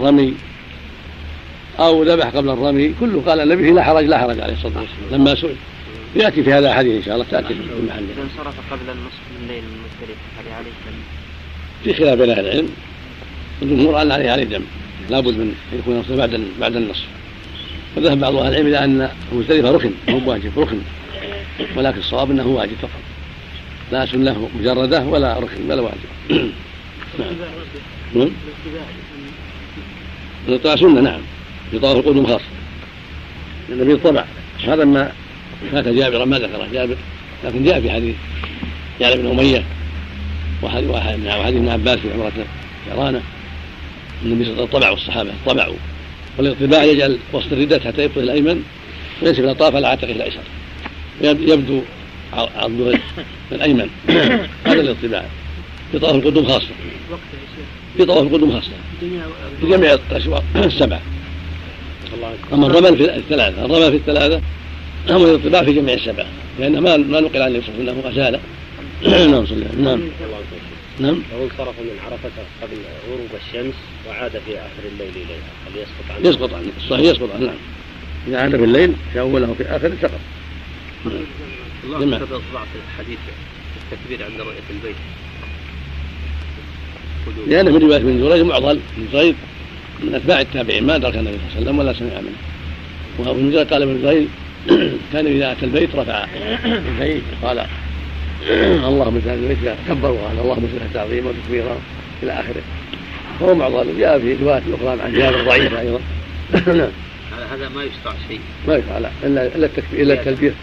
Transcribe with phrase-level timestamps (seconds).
[0.00, 0.34] الرمي
[1.78, 5.20] أو ذبح قبل الرمي كله قال النبي لا حرج لا حرج عليه الصلاة والسلام.
[5.20, 5.56] لما سئل.
[6.16, 9.42] يأتي في هذا الحديث إن شاء الله تأتي في محله إذا انصرف قبل النصف من
[9.42, 10.96] الليل من مزدلفة هل عليه دم؟
[11.84, 12.68] في خلاف بين أهل العلم.
[13.62, 14.62] الجمهور أن عليه عليه دم
[15.10, 17.06] لابد من يكون بعد بعد النصف.
[17.96, 20.78] وذهب بعض أهل العلم إلى أن مزدلفة ركن مو واجب ركن.
[21.76, 22.90] ولكن الصواب أنه واجب فقط.
[23.92, 26.52] لا سنة مجردة ولا ركن ولا واجب.
[28.14, 28.30] نعم.
[30.54, 31.20] الطبع سنة نعم.
[31.72, 32.44] يطاف القدوم خاصة.
[33.68, 34.24] النبي طبع
[34.64, 35.12] هذا ما
[35.72, 36.96] فات جابر ما ذكره جابر.
[37.44, 38.14] لكن جاء في حديث
[39.00, 39.64] جابر بن أمية
[40.62, 42.32] وحديث ابن عباس في عمرة
[42.90, 43.22] جرانة
[44.24, 45.76] النبي صلى الله عليه وسلم طبعوا الصحابة طبعوا.
[46.38, 48.62] والاطباع يجعل وسط الردة حتى يبطل الأيمن
[49.22, 50.40] وينسب الأطراف على عاتقه الأيسر.
[51.22, 51.82] يبدو
[52.32, 52.98] عضده
[53.52, 53.88] الأيمن.
[54.66, 55.24] هذا الاطباع.
[55.92, 56.68] في طواف القدوم خاصة.
[57.96, 58.70] في طواف القدوم خاصة.
[59.60, 61.00] في جميع الأشواط السبعة
[62.52, 63.64] أما الرمل في الثلاثة.
[63.64, 64.40] الرمل في الثلاثة
[65.10, 66.26] أما الاطباع في جميع السبعة
[66.58, 68.40] لأن ما ما نقل عن النبي صلى الله عليه وسلم أنه أزال.
[69.30, 70.00] نعم صلى الله نعم.
[71.00, 71.22] نعم.
[71.32, 72.30] لو انصرف من عرفة
[72.62, 72.76] قبل
[73.08, 73.74] غروب الشمس
[74.08, 75.50] وعاد في آخر الليل إليها.
[75.66, 76.68] هل يسقط عنه؟ يسقط عنه.
[76.76, 77.46] الصحيح يسقط عنه.
[77.46, 77.56] نعم.
[78.28, 80.20] إذا عاد في الليل في أوله وفي آخره سقط.
[81.84, 83.18] الله كتب إصبع في الحديث
[83.92, 84.96] التكبير عند رؤية البيت.
[87.46, 89.34] لأن من رواية ابن جريج معضل بن جريج
[90.02, 93.30] من أتباع التابعين ما أدرك النبي صلى الله عليه وسلم ولا سمع منه.
[93.30, 94.26] وابن جريج قال ابن جريج
[95.12, 96.26] كان إذا أتى البيت رفع
[96.64, 97.58] يديه قال
[98.90, 101.76] اللهم اجعل البيت كبر وقال اللهم اجعل تعظيما وتكبيرا
[102.22, 102.62] إلى آخره.
[103.40, 106.00] فهو معضل جاء في روايات أخرى عن جابر ضعيفة أيضا.
[106.78, 106.90] نعم
[107.52, 108.40] هذا ما يشرع شيء.
[108.68, 109.10] ما يشرع لا.
[109.22, 110.54] إلا إلا التكبير إلا التلبية.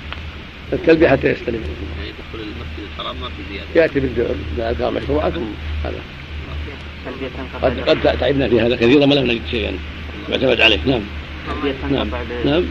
[0.74, 1.56] التلبية حتى يستلم.
[1.56, 3.82] يعني يدخل المسجد الحرام ما في زيادة.
[3.82, 5.42] يأتي بالأذكار المشروعة ثم
[7.62, 9.72] قد قد تعبنا في هذا كثيرا ما لم نجد شيئا.
[10.30, 11.02] يعتمد عليه نعم.
[11.92, 12.10] نعم.
[12.46, 12.64] نعم.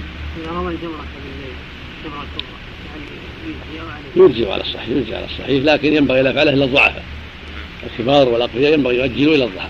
[4.17, 7.05] يرجع على الصحيح يرجع على الصحيح لكن ينبغي لا يفعله إلا الضعفاء
[7.87, 9.69] الكبار والأقوياء ينبغي يؤجلوا إلى الضحى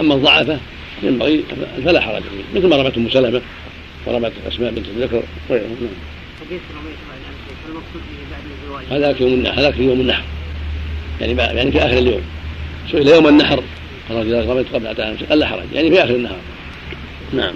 [0.00, 0.60] أما الضعفاء
[1.02, 1.44] ينبغي
[1.84, 3.40] فلا حرج فيه مثل ما رمت أم سلمة
[4.06, 5.76] ورمت أسماء بنت ذكر وغيرهم.
[5.80, 5.90] نعم.
[8.90, 9.60] هذاك يوم النحر.
[9.60, 10.22] هذاك يوم النحر.
[11.20, 12.22] يعني يعني في آخر اليوم.
[12.90, 13.62] سئل يوم النحر؟
[14.08, 14.86] قال إذا رميت قبل
[15.28, 16.38] قال لا حرج يعني في آخر النهار.
[17.32, 17.54] نعم.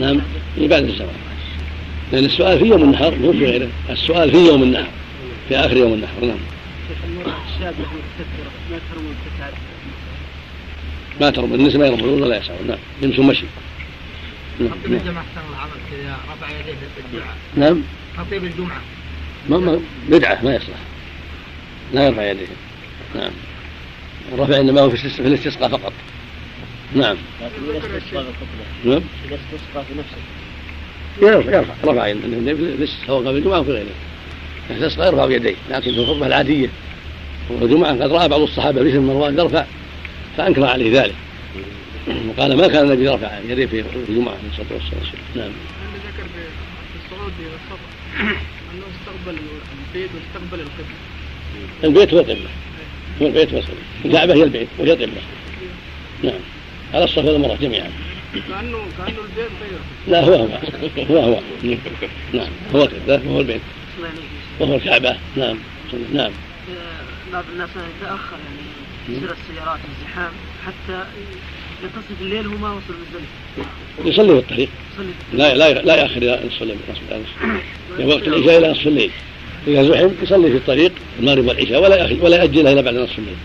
[0.00, 0.20] نعم.
[0.54, 1.10] في بعد الزواج
[2.12, 3.68] لأن السؤال في يوم النحر مو في غيره.
[3.90, 4.90] السؤال في يوم النحر
[5.48, 6.12] في آخر يوم النحر.
[6.22, 6.38] نعم.
[11.20, 12.78] ما ترمى النساء ما يرمون ولا يسعون نعم.
[13.02, 13.44] يمشون مشي.
[14.60, 14.70] نعم.
[14.84, 17.82] الجمعة العمل كذا رفع يديه الدعاء نعم.
[18.18, 18.80] خطيب الجمعة.
[19.48, 20.78] ما ما بدعة ما يصلح.
[21.94, 22.46] لا يرفع يديه.
[23.14, 23.30] نعم.
[24.32, 25.92] الرفع إنما هو في الاستسقاء فقط.
[26.94, 27.16] نعم.
[27.42, 28.24] لكن اذا استسقى
[28.84, 29.02] نعم.
[29.26, 30.16] اذا استسقى في نفسه
[31.22, 33.86] يرفع يرفع رفع يديه سواء قبل الجمعة أو في غيره.
[34.70, 36.68] استسقى يرفع يديه لكن في الخطبة العادية.
[37.50, 39.64] والجمعة قد رأى بعض الصحابة بشر مروان يرفع
[40.36, 41.14] فأنكر عليه ذلك.
[42.28, 45.14] وقال ما كان النبي يرفع يديه في الجمعة عليه الصلاة والسلام.
[45.36, 45.52] نعم.
[46.06, 47.90] ذكر في الصعود والسفر
[48.74, 49.38] أنه استقبل
[49.94, 50.96] البيت واستقبل القبلة.
[51.84, 52.50] البيت هو القبلة
[53.22, 55.20] هو البيت والقبلة الكعبة هي البيت وهي القبلة
[56.22, 56.40] نعم.
[56.94, 57.90] على الصف والمرأة جميعا.
[58.32, 60.48] كأنه كأنه البيت غيره لا هو هو.
[61.10, 61.40] هو هو.
[62.32, 62.48] نعم.
[62.74, 63.60] هو القبلة وهو البيت.
[64.60, 65.16] وهو الكعبة.
[65.36, 65.58] نعم.
[66.12, 66.32] نعم.
[67.32, 70.32] بعض الناس يتأخر يعني يصير السيارات الزحام
[70.66, 71.04] حتى
[71.84, 74.68] يتصل الليل وما وصل مزدلفة يصلي في الطريق.
[75.32, 76.76] لا لا لا يأخر إلى نصف الليل
[77.96, 79.10] في وقت العشاء إلى نصف الليل.
[79.66, 83.36] إذا زحم يصلي في الطريق المغرب والعشاء ولا ولا يأجلها إلى بعد نصف الليل.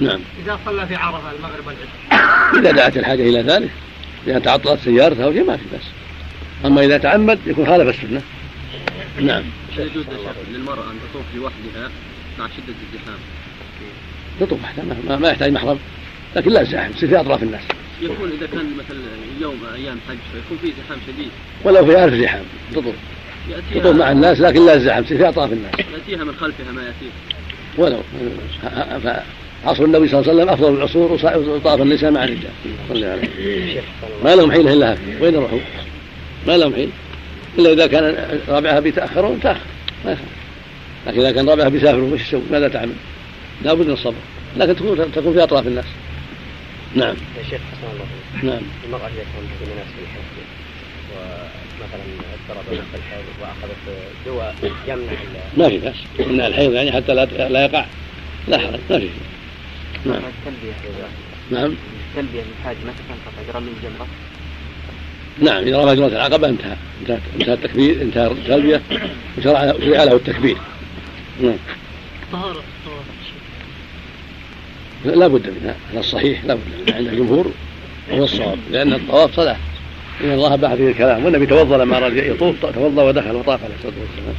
[0.00, 0.20] نعم.
[0.44, 2.58] إذا صلى في عرفة المغرب والعشاء.
[2.60, 3.70] إذا دعت الحاجة إلى ذلك
[4.26, 5.84] إذا تعطلت سيارته أو شيء ما في بس
[6.64, 8.22] أما إذا تعمد يكون خالف السنة.
[9.20, 9.42] نعم.
[9.78, 10.04] يجوز
[10.52, 11.90] للمرأة أن تطوف لوحدها
[12.38, 13.18] مع شدة الزحام.
[14.40, 15.78] تطوف وحدها ما, ما يحتاج محرم
[16.36, 17.62] لكن لا زحم يصير في أطراف الناس.
[18.02, 19.00] يكون إذا كان مثلا
[19.40, 21.30] يوم أيام حج فيكون في زحام شديد.
[21.64, 22.94] ولو في ألف زحام تطوف.
[23.74, 25.74] تطوف مع الناس لكن لا الزحم في أطراف الناس.
[25.78, 27.12] يأتيها من خلفها ما يأتيها.
[27.78, 28.00] ولو.
[29.64, 31.12] عصر النبي صلى الله عليه وسلم أفضل العصور
[31.48, 32.50] وطاف النساء مع الرجال.
[32.88, 33.80] صلى عليه.
[34.24, 35.20] ما لهم حيله إلا هكذا.
[35.20, 35.58] وين يروحوا؟
[36.46, 36.90] ما لهم حيل.
[37.58, 39.60] إلا إذا كان رابعها بيتأخرون تأخر.
[40.04, 40.30] ما يخالف.
[41.06, 42.94] لكن إذا كان رابعها بيسافروا وش يسوي؟ ماذا تعمل؟
[43.62, 44.14] لابد من الصبر.
[44.56, 45.84] لكن تكون تكون في أطراف الناس.
[46.94, 47.14] نعم.
[47.38, 48.62] يا شيخ حسن الله نعم.
[48.86, 50.59] المرأة إذا كانت في مناسك الحج
[51.80, 52.02] ومثلا
[52.34, 54.54] اضطرب الحيض وأخذت دواء
[54.88, 55.12] يمنع
[55.56, 55.96] ما في بأس.
[56.18, 57.84] يمنع الحيض يعني حتى لا لا يقع.
[58.48, 59.08] لا حرج ما في
[60.04, 60.22] نعم.
[61.50, 61.74] نعم.
[62.10, 64.06] التلبية للحاج متى تنقطع قبل الجمرة؟
[65.38, 66.76] نعم إذا رمى جمرة العقبة انتهى.
[67.00, 68.82] انتهى انتهى التكبير انتهى التلبية
[69.38, 70.56] وشرع شرع له التكبير.
[71.42, 71.56] نعم.
[72.32, 72.62] طهارة
[75.04, 75.76] لا بد منها.
[75.92, 76.96] هذا الصحيح لا بد منها.
[76.96, 77.52] عند الجمهور
[78.10, 79.56] وهو الصواب لأن الطواف صلاة.
[80.24, 81.24] إن الله باح فيه الكلام.
[81.24, 84.34] والنبي توضأ لما أراد يطوف توضأ ودخل وطاف عليه الصلاة والسلام.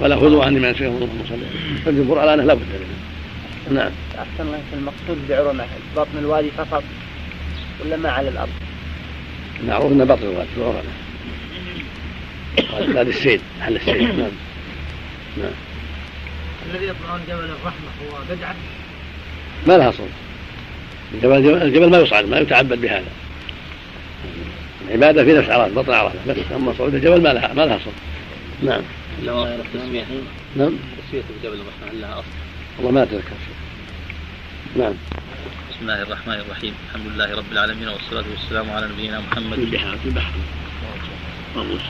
[0.00, 1.38] ولا خذوا عني من شيء اللهم صل
[1.84, 2.62] فالجمهور على أنه لا بد
[3.70, 3.92] منها نعم.
[4.18, 5.64] أحسن الله المقصود بعرمة.
[5.96, 6.82] بطن الوادي فقط
[7.84, 8.48] ولا ما على الأرض؟
[9.66, 10.82] معروف أن بطن الوادي في العرمة
[13.00, 14.02] هذا السيد محل السيد.
[14.02, 14.30] نعم.
[15.38, 15.52] نعم.
[16.70, 18.54] الذي يطلعون جبل الرحمة هو بدعة؟
[19.66, 20.08] ما لها صوت.
[21.14, 23.04] الجبل, الجبل ما يصعد ما يتعبد بهذا.
[24.88, 26.18] العبادة في نفس عرفة بطن عرفة.
[26.28, 27.94] بس أما صعود الجبل ما لها ما لها صوت
[28.62, 28.82] نعم.
[29.74, 30.04] تسمية
[30.56, 30.72] نعم.
[31.08, 32.26] تسمية الجبل الرحمة هل لها أصل؟
[32.78, 33.56] والله ما أتذكر شيء
[34.82, 34.92] نعم.
[35.70, 36.74] بسم الله الرحمن الرحيم.
[36.88, 39.54] الحمد لله رب العالمين والصلاة والسلام على نبينا محمد.
[39.54, 40.32] في البحر البحر
[41.56, 41.80] مرموز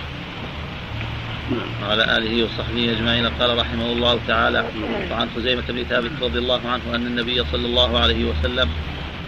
[1.82, 3.26] وعلى آله وصحبه أجمعين.
[3.26, 4.64] قال رحمه الله تعالى
[5.10, 8.68] وعن خزيمة بن ثابت رضي الله عنه أن النبي صلى الله عليه وسلم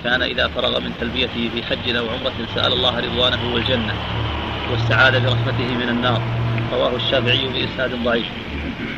[0.04, 3.94] كان إذا فرغ من تلبيته في حج أو عمرة سأل الله رضوانه والجنة
[4.70, 6.22] واستعاذ برحمته من النار.
[6.72, 8.26] رواه الشافعي بإسناد ضعيف.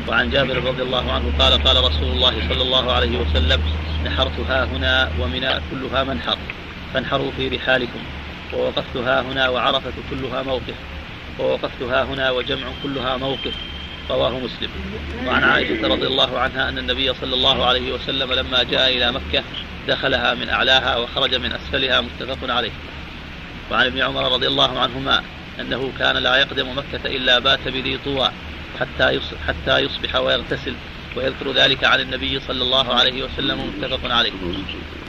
[0.07, 3.61] وعن جابر رضي الله عنه قال قال رسول الله صلى الله عليه وسلم
[4.05, 6.37] نحرت ها هنا ومنى كلها منحر
[6.93, 7.99] فانحروا في رحالكم.
[8.53, 10.75] ووقفت ها هنا وعرفة كلها موقف.
[11.39, 13.53] ووقفت ها هنا وجمع كلها موقف.
[14.09, 14.69] رواه مسلم.
[15.27, 19.43] وعن عائشة رضي الله عنها أن النبي صلى الله عليه وسلم لما جاء إلى مكة
[19.87, 22.71] دخلها من أعلاها وخرج من أسفلها متفق عليه.
[23.71, 25.23] وعن ابن عمر رضي الله عنهما
[25.59, 28.31] أنه كان لا يقدم مكة إلا بات بذي طوى
[28.79, 30.73] حتى حتى يصبح ويغتسل
[31.15, 34.31] ويذكر ذلك عن النبي صلى الله عليه وسلم متفق عليه.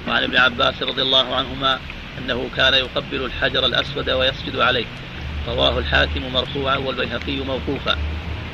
[0.08, 1.78] وعن ابن عباس رضي الله عنهما
[2.18, 4.84] أنه كان يقبل الحجر الأسود ويسجد عليه.
[5.48, 7.98] رواه الحاكم مرفوعا والبيهقي موقوفا.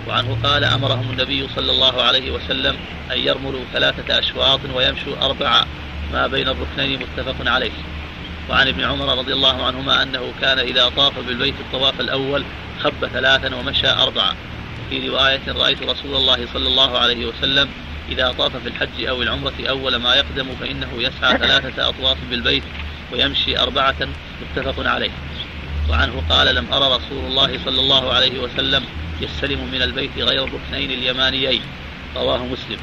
[0.09, 2.77] وعنه قال أمرهم النبي صلى الله عليه وسلم
[3.13, 5.67] أن يرملوا ثلاثة أشواط ويمشوا أربعة
[6.13, 7.71] ما بين الركنين متفق عليه.
[8.51, 12.45] وعن ابن عمر رضي الله عنهما أنه كان إذا طاف بالبيت الطواف الأول
[12.83, 14.35] خب ثلاثا ومشى أربعة.
[14.91, 17.69] في رواية رأيت رسول الله صلى الله عليه وسلم
[18.09, 22.63] إذا طاف في الحج أو العمرة أول ما يقدم فإنه يسعى ثلاثة أطواف بالبيت
[23.13, 23.97] ويمشي أربعة
[24.43, 25.11] متفق عليه.
[25.91, 28.85] وعنه قال لم أرى رسول الله صلى الله عليه وسلم
[29.21, 31.61] يستلم من البيت غير الركنين اليمانيين.
[32.17, 32.79] رواه مسلم.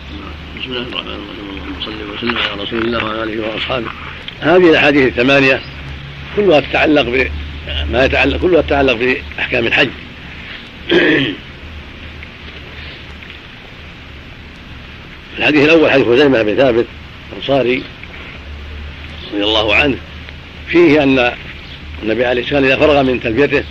[0.59, 1.49] بسم الله الرحمن الرحيم.
[1.49, 3.87] اللهم صل وسلم على رسول الله وعلى آله وأصحابه.
[4.41, 5.61] هذه الأحاديث الثمانية
[6.35, 7.29] كلها تتعلق
[7.91, 9.89] ما يتعلق كلها تتعلق بأحكام الحج.
[15.37, 16.85] الحديث الأول حديث خزيمة بن ثابت
[17.31, 17.83] الأنصاري
[19.33, 19.97] رضي الله عنه.
[20.67, 21.33] فيه أن
[22.03, 23.63] النبي عليه الصلاة والسلام إذا فرغ من تلبيته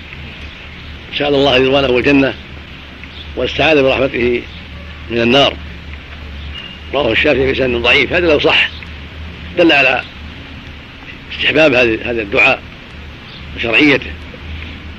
[1.18, 2.34] سأل الله رضوانه والجنة
[3.36, 4.42] واستعاذ برحمته
[5.10, 5.56] من النار.
[6.94, 8.12] رواه الشافعي بسند ضعيف.
[8.12, 8.68] هذا لو صح
[9.58, 10.02] دل على
[11.32, 12.62] استحباب هذا الدعاء
[13.56, 14.10] وشرعيته.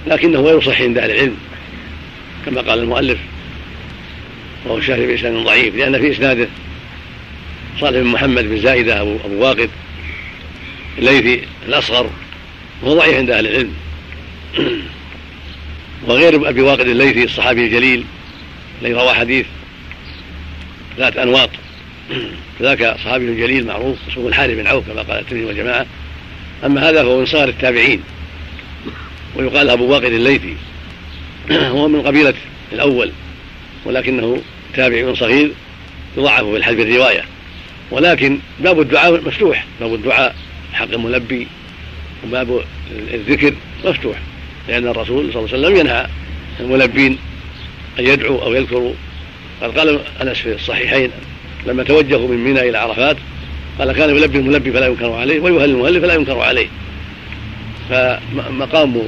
[0.07, 1.37] لكنه غير صحيح عند أهل العلم
[2.45, 3.19] كما قال المؤلف.
[4.65, 6.47] وهو الشافعي بإسناد ضعيف لأن في إسناده
[7.79, 9.69] صالح بن محمد بن زائدة أبو, أبو واقد
[10.97, 12.09] الليثي الأصغر
[12.81, 13.73] وهو ضعيف عند أهل العلم.
[16.07, 18.03] وغير أبي واقد الليثي الصحابي الجليل
[18.81, 19.45] الذي روى حديث
[20.97, 21.49] ذات أنواط.
[22.61, 25.85] ذاك صحابي جليل معروف اسمه الحارث بن عوف كما قال الترمذي والجماعة.
[26.65, 28.01] أما هذا فهو من صغر التابعين
[29.35, 30.55] ويقال أبو واقد الليثي.
[31.51, 32.33] هو من قبيلة
[32.73, 33.11] الأول
[33.85, 34.41] ولكنه
[34.73, 35.51] تابع صغير
[36.17, 37.23] يضعف في الحديث الرواية
[37.91, 40.35] ولكن باب الدعاء مفتوح باب الدعاء
[40.73, 41.47] حق الملبي
[42.25, 42.61] وباب
[43.13, 43.53] الذكر
[43.85, 44.17] مفتوح
[44.67, 46.07] لأن الرسول صلى الله عليه وسلم ينهى
[46.59, 47.17] الملبين
[47.99, 48.93] أن يدعوا أو يذكروا
[49.61, 51.11] قد قال أنس في الصحيحين
[51.65, 53.17] لما توجهوا من منى إلى عرفات
[53.79, 56.67] قال كان يلبي الملبي فلا ينكر عليه ويهل المهل فلا ينكر عليه.
[57.89, 59.01] فمقام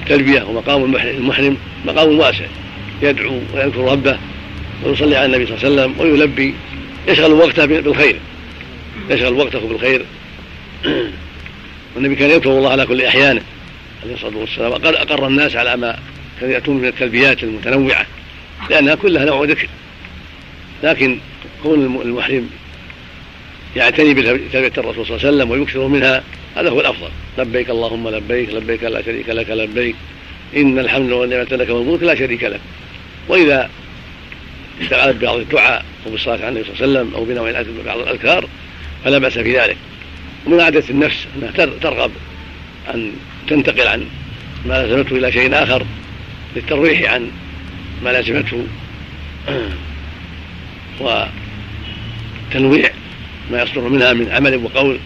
[0.00, 1.56] التلبية ومقام المحرم
[1.86, 2.44] مقام واسع.
[3.02, 4.18] يدعو ويذكر ربه
[4.84, 6.54] ويصلي على النبي صلى الله عليه وسلم ويلبي.
[7.08, 8.16] يشغل وقته بالخير.
[9.10, 10.04] يشغل وقته بالخير.
[11.96, 13.42] والنبي كان يذكر الله على كل أحيانه
[14.02, 14.70] عليه الصلاة والسلام.
[14.70, 15.98] وقد أقر الناس على ما
[16.40, 18.06] كانوا يأتون من التلبيات المتنوعة
[18.70, 19.68] لأنها كلها نوع ذكر.
[20.82, 21.18] لكن
[21.62, 22.50] كون المحرم
[23.76, 26.22] يعتني بتلبية الرسول صلى الله عليه وسلم ويكثر منها
[26.56, 27.08] هذا هو الأفضل.
[27.38, 29.94] لبيك اللهم لبيك لبيك لا شريك لك لبيك.
[30.56, 32.60] إن الحمد والنعمة لك والملك لا شريك لك.
[33.28, 33.70] وإذا
[34.80, 38.48] اشتغلت ببعض الدعاء أو بالصلاة على النبي صلى الله عليه وسلم أو بنوع بعض الأذكار
[39.04, 39.76] فلا بأس في ذلك.
[40.46, 42.10] ومن عادة النفس أنها ترغب
[42.94, 43.12] أن
[43.48, 44.04] تنتقل عن
[44.66, 45.86] ما لزمته إلى شيء آخر.
[46.56, 47.30] للترويح عن
[48.04, 48.66] ما لزمته
[52.50, 52.90] وتنويع
[53.50, 54.98] ما يصدر منها من عمل وقول.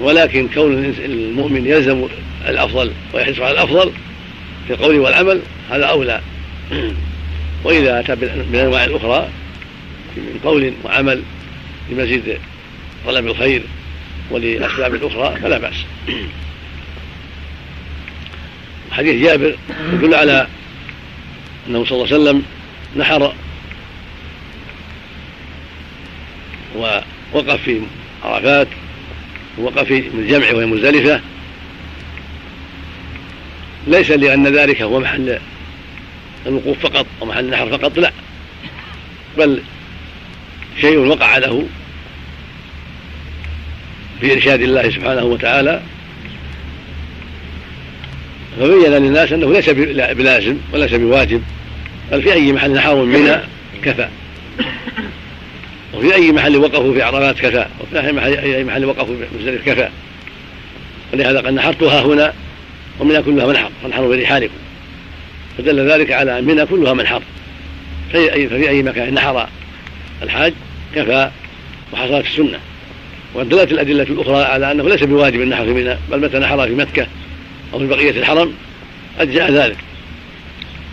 [0.00, 2.08] ولكن كون المؤمن يلزم
[2.48, 3.92] الأفضل ويحرص على الأفضل
[4.66, 6.20] في القول والعمل هذا أولى.
[7.64, 9.28] وإذا أتى بالأنواع الأخرى
[10.16, 11.22] من قول وعمل
[11.90, 12.38] لمزيد
[13.06, 13.62] طلب الخير
[14.30, 15.74] ولأسباب أخرى فلا بأس.
[18.98, 19.56] حديث جابر
[19.92, 20.46] يدل على
[21.68, 22.42] أنه صلى الله عليه وسلم
[22.96, 23.34] نحر
[26.76, 27.80] ووقف في
[28.24, 28.68] عرفات
[29.58, 31.20] ووقف في الجمع وهي مزدلفة.
[33.86, 35.38] ليس لأن ذلك هو محل
[36.46, 38.12] الوقوف فقط أو محل النحر فقط لا.
[39.38, 39.62] بل
[40.80, 41.66] شيء وقع له
[44.20, 45.82] في إرشاد الله سبحانه وتعالى
[48.58, 49.70] فبين للناس أنه ليس
[50.16, 51.42] بلازم وليس بواجب
[52.12, 53.36] بل في أي محل نحر منى
[53.84, 54.08] كفى.
[55.94, 57.66] وفي أي محل وقفوا في عرفات كفى.
[57.80, 59.88] وفي أي محل, أي محل وقفوا في مزدلف كفى.
[61.12, 62.32] ولهذا قد نحرتها هنا
[63.00, 64.54] ومنها كلها منحر فانحروا برحالكم
[65.58, 67.22] فدل ذلك على أن منها كلها منحر
[68.12, 69.48] في أي ففي أي مكان نحر
[70.22, 70.52] الحاج
[70.94, 71.30] كفى
[71.92, 72.58] وحصلت السنة.
[73.34, 77.06] ودلت الأدلة الأخرى على أنه ليس بواجب النحر في منى بل متى نحر في مكة
[77.74, 78.54] أو في بقية الحرم
[79.18, 79.76] أجزأ ذلك.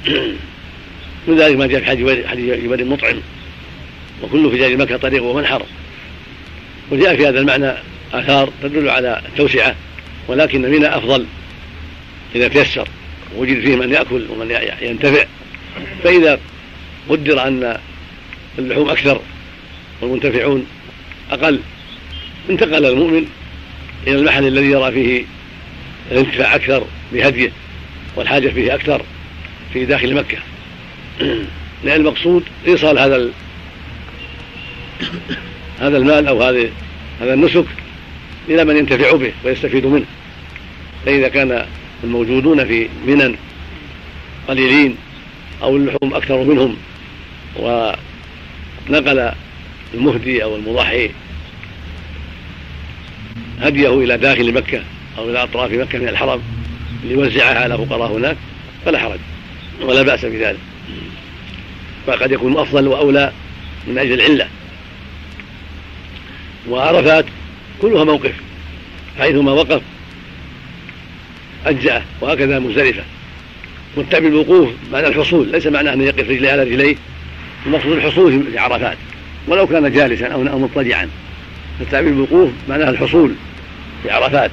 [1.28, 1.86] من ذلك ما جاء في
[2.28, 3.22] حديث جبل مطعم.
[4.24, 5.66] وكل فجاج مكة طريق ومنحر
[6.92, 7.74] وجاء في هذا المعنى
[8.14, 9.76] آثار تدل على التوسعة
[10.28, 11.26] ولكن منى أفضل.
[12.36, 12.88] إذا تيسر
[13.38, 15.26] وجد فيه من يأكل ومن ينتفع.
[16.04, 16.40] فإذا
[17.10, 17.78] قدر أن
[18.60, 19.22] اللحوم أكثر
[20.02, 20.66] والمنتفعون
[21.32, 21.60] أقل
[22.50, 23.26] انتقل المؤمن
[24.08, 25.26] إلى المحل الذي يرى فيه
[26.12, 26.84] الانتفاع أكثر
[27.14, 27.52] بهديه
[28.16, 29.02] والحاجة فيه أكثر
[29.74, 30.38] في داخل مكة.
[31.84, 33.30] لأن المقصود إيصال هذا
[35.80, 36.70] هذا المال أو هذه
[37.22, 37.66] هذا النسك
[38.50, 40.06] إلى من ينتفع به ويستفيد منه.
[41.06, 41.66] فإذا كان
[42.04, 43.36] الموجودون في منن
[44.48, 44.96] قليلين
[45.62, 46.78] أو اللحوم أكثر منهم
[47.60, 49.32] ونقل
[49.94, 51.10] المهدي أو المضحي
[53.62, 54.82] هديه إلى داخل مكة
[55.18, 56.42] أو إلى أطراف مكة من الحرم
[57.04, 58.38] ليوزعها على فقراء هناك
[58.86, 59.20] فلا حرج
[59.82, 60.60] ولا بأس بذلك.
[62.08, 63.32] فقد يكون أفضل وأولى
[63.88, 64.48] من أجل العلة.
[66.70, 67.26] وعرفات
[67.82, 68.34] كلها موقف
[69.20, 69.82] حيثما وقف
[71.66, 73.04] أجزأه وهكذا مزدلفة.
[73.98, 76.96] متبع بالوقوف معنى الحصول ليس معناه أن يقف رجليه على رجليه.
[77.66, 78.98] المقصود الحصول في عرفات.
[79.48, 81.10] ولو كان جالسا أو مضطجعا.
[81.80, 83.36] فالتعبير بالوقوف معناه الحصول
[84.04, 84.52] في عرفات.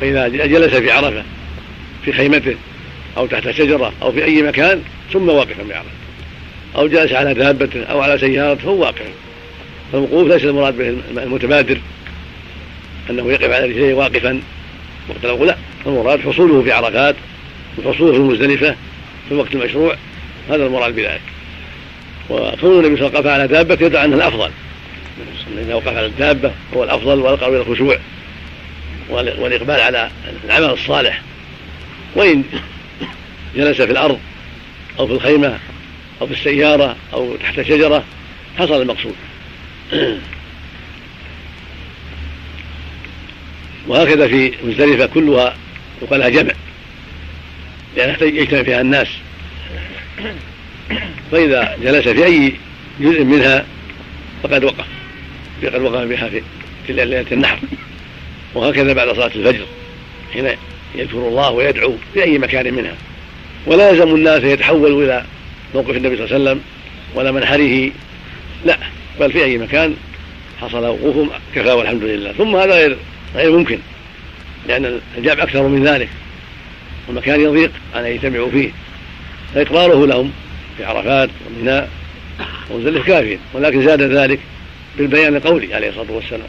[0.00, 1.22] فإذا جلس في عرفة
[2.04, 2.54] في خيمته
[3.16, 5.90] أو تحت شجرة أو في أي مكان ثم واقفا بعرفة
[6.76, 9.02] أو جلس على دابته أو على سيارته فهو واقف.
[9.92, 11.78] فالوقوف ليس المراد به المتبادر
[13.10, 14.40] أنه يقف على رجليه واقفا.
[15.08, 17.16] وقت لا المراد حصوله في عرفات
[17.84, 18.70] وحصوله في المزدلفة
[19.28, 19.96] في الوقت المشروع.
[20.48, 21.20] هذا المراد بذلك.
[22.30, 24.50] وكون النبي صلى الله عليه وسلم على دابة يدعى أنه الأفضل.
[25.58, 27.98] إذا وقف على الدابة هو الأفضل والأقرب إلى الخشوع.
[29.10, 30.10] والإقبال على
[30.44, 31.22] العمل الصالح.
[32.14, 32.44] وإن
[33.56, 34.20] جلس في الأرض
[34.98, 35.58] أو في الخيمة
[36.20, 38.04] أو في السيارة أو تحت شجرة
[38.58, 39.14] حصل المقصود.
[43.88, 45.56] وهكذا في مزدلفة كلها
[46.02, 46.52] يقال لها جمع
[47.96, 49.08] لأن يجتمع فيها الناس.
[51.32, 52.54] فإذا جلس في أي
[53.00, 53.64] جزء منها
[54.42, 54.86] فقد وقف.
[55.62, 56.30] فقد وقف بها
[56.86, 57.58] في ليلة النحر.
[58.58, 59.64] وهكذا بعد صلاة الفجر.
[60.32, 60.48] حين
[60.94, 62.94] يذكر الله ويدعو في أي مكان منها.
[63.66, 65.24] ولا يلزم الناس يتحولوا إلى
[65.74, 66.60] موقف النبي صلى الله عليه وسلم
[67.14, 67.90] ولا منحره
[68.64, 68.78] لا
[69.20, 69.96] بل في أي مكان
[70.60, 72.32] حصل وقوفهم كفى والحمد لله.
[72.32, 72.96] ثم هذا غير
[73.34, 73.78] غير ممكن
[74.68, 76.08] لأن الجامع أكثر من ذلك.
[77.08, 78.70] والمكان يضيق أن يجتمعوا فيه.
[79.54, 80.32] فإقراره لهم
[80.76, 81.82] في عرفات ومنى
[82.70, 84.40] ومزدلف كافي ولكن زاد ذلك
[84.98, 86.48] بالبيان القولي عليه الصلاة والسلام.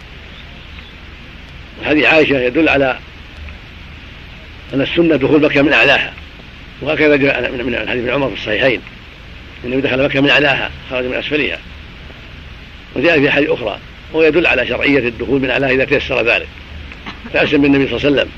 [1.81, 2.98] وحديث عائشة يدل على
[4.74, 6.13] أن السنة دخول مكة من أعلاها.
[6.81, 8.81] وهكذا جاء من حديث ابن عمر في الصحيحين.
[9.65, 11.59] إنه دخل مكه من أعلاها خرج من أسفلها.
[12.95, 13.79] وجاء في حديث أخرى
[14.13, 16.48] وهو يدل على شرعية الدخول من أعلاها إذا تيسر ذلك.
[17.33, 18.29] فاسلم بالنبي صلى الله عليه وسلم.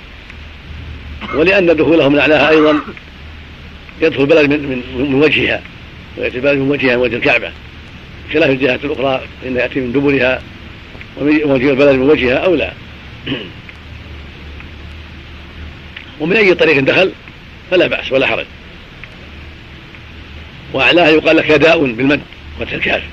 [1.40, 2.80] ولأن دخوله من أعلاها أيضا
[4.02, 5.62] يدخل البلد من, من, من وجهها
[6.18, 7.52] ويأتي البلد من وجهها من وجه الكعبة.
[8.34, 10.42] خلاف الجهات الأخرى فان يأتي من دبرها
[11.22, 12.74] ووجه البلد من وجهها أو لا.
[16.20, 17.12] ومن أي طريق دخل
[17.72, 18.46] فلا بأس ولا حرج.
[20.74, 22.22] وأعلاها يقال لك داء بالمد
[22.60, 23.04] فتح الكاف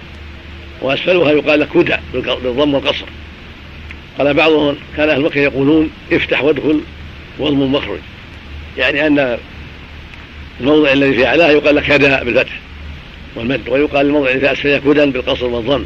[0.81, 3.07] وأسفلها يقال لك هدى بالضم والقصر.
[4.19, 6.81] قال بعضهم كان أهل مكة يقولون افتح وادخل
[7.38, 7.99] واضمن مخرج
[8.79, 9.38] يعني أن
[10.61, 12.59] الموضع الذي في أعلاها يقال لك هدى بالفتح
[13.35, 15.85] والمد ويقال الموضع الذي في أسفلها هدى بالقصر والضم.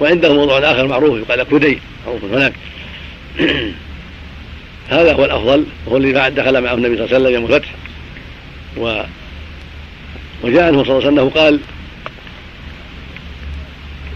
[0.00, 2.52] وعنده موضوع آخر معروف يقال لك هدي معروف هناك.
[4.90, 7.68] هذا هو الأفضل وهو الذي بعد دخل معه النبي صلى الله عليه وسلم يوم الفتح.
[8.76, 9.02] و
[10.42, 11.60] وجاء صلى الله عليه وسلم انه قال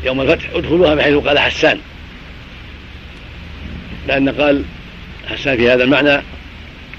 [0.04, 1.78] يوم الفتح ادخلوها بحيث قال حسان.
[4.08, 4.64] لأن قال
[5.26, 6.22] حسان في هذا المعنى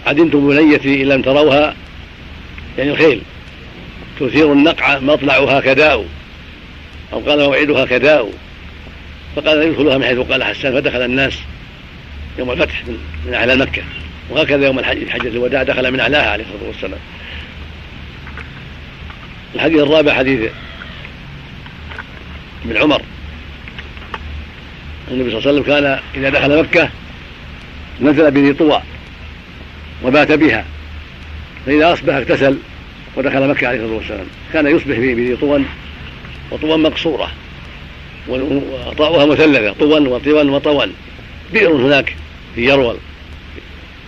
[0.07, 1.75] عدمتم بنيتي إن لم تروها
[2.77, 3.21] يعني الخيل.
[4.19, 6.05] تثير النقع مطلعها كداء
[7.13, 8.31] أو قال موعدها كداء.
[9.35, 11.33] فقال يدخلها من حيث قال حسان فدخل الناس
[12.39, 12.83] يوم الفتح
[13.25, 13.83] من أعلى مكة.
[14.29, 16.99] وهكذا يوم الحج حجة الوداع دخل من أعلاها عليه الصلاة والسلام.
[19.55, 20.51] الحديث الرابع حديث
[22.65, 23.01] ابن عمر.
[25.11, 26.89] النبي صلى الله عليه وسلم كان إذا دخل مكة
[28.01, 28.81] نزل بذي طوى
[30.03, 30.65] وبات بها.
[31.65, 32.57] فإذا أصبح اغتسل
[33.15, 34.25] ودخل مكة عليه الصلاة والسلام.
[34.53, 35.63] كان يصبح بذي طوى
[36.51, 37.31] وطوى مقصورة.
[38.29, 40.89] وطاؤها مثلثة طوى وطوى وطوى
[41.53, 42.15] بئر هناك
[42.55, 42.97] في يرول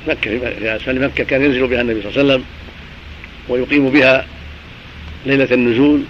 [0.08, 2.46] مكة في أسفل مكة كان ينزل بها النبي صلى الله عليه وسلم
[3.50, 4.26] ويقيم بها
[5.26, 6.04] ليلة النزول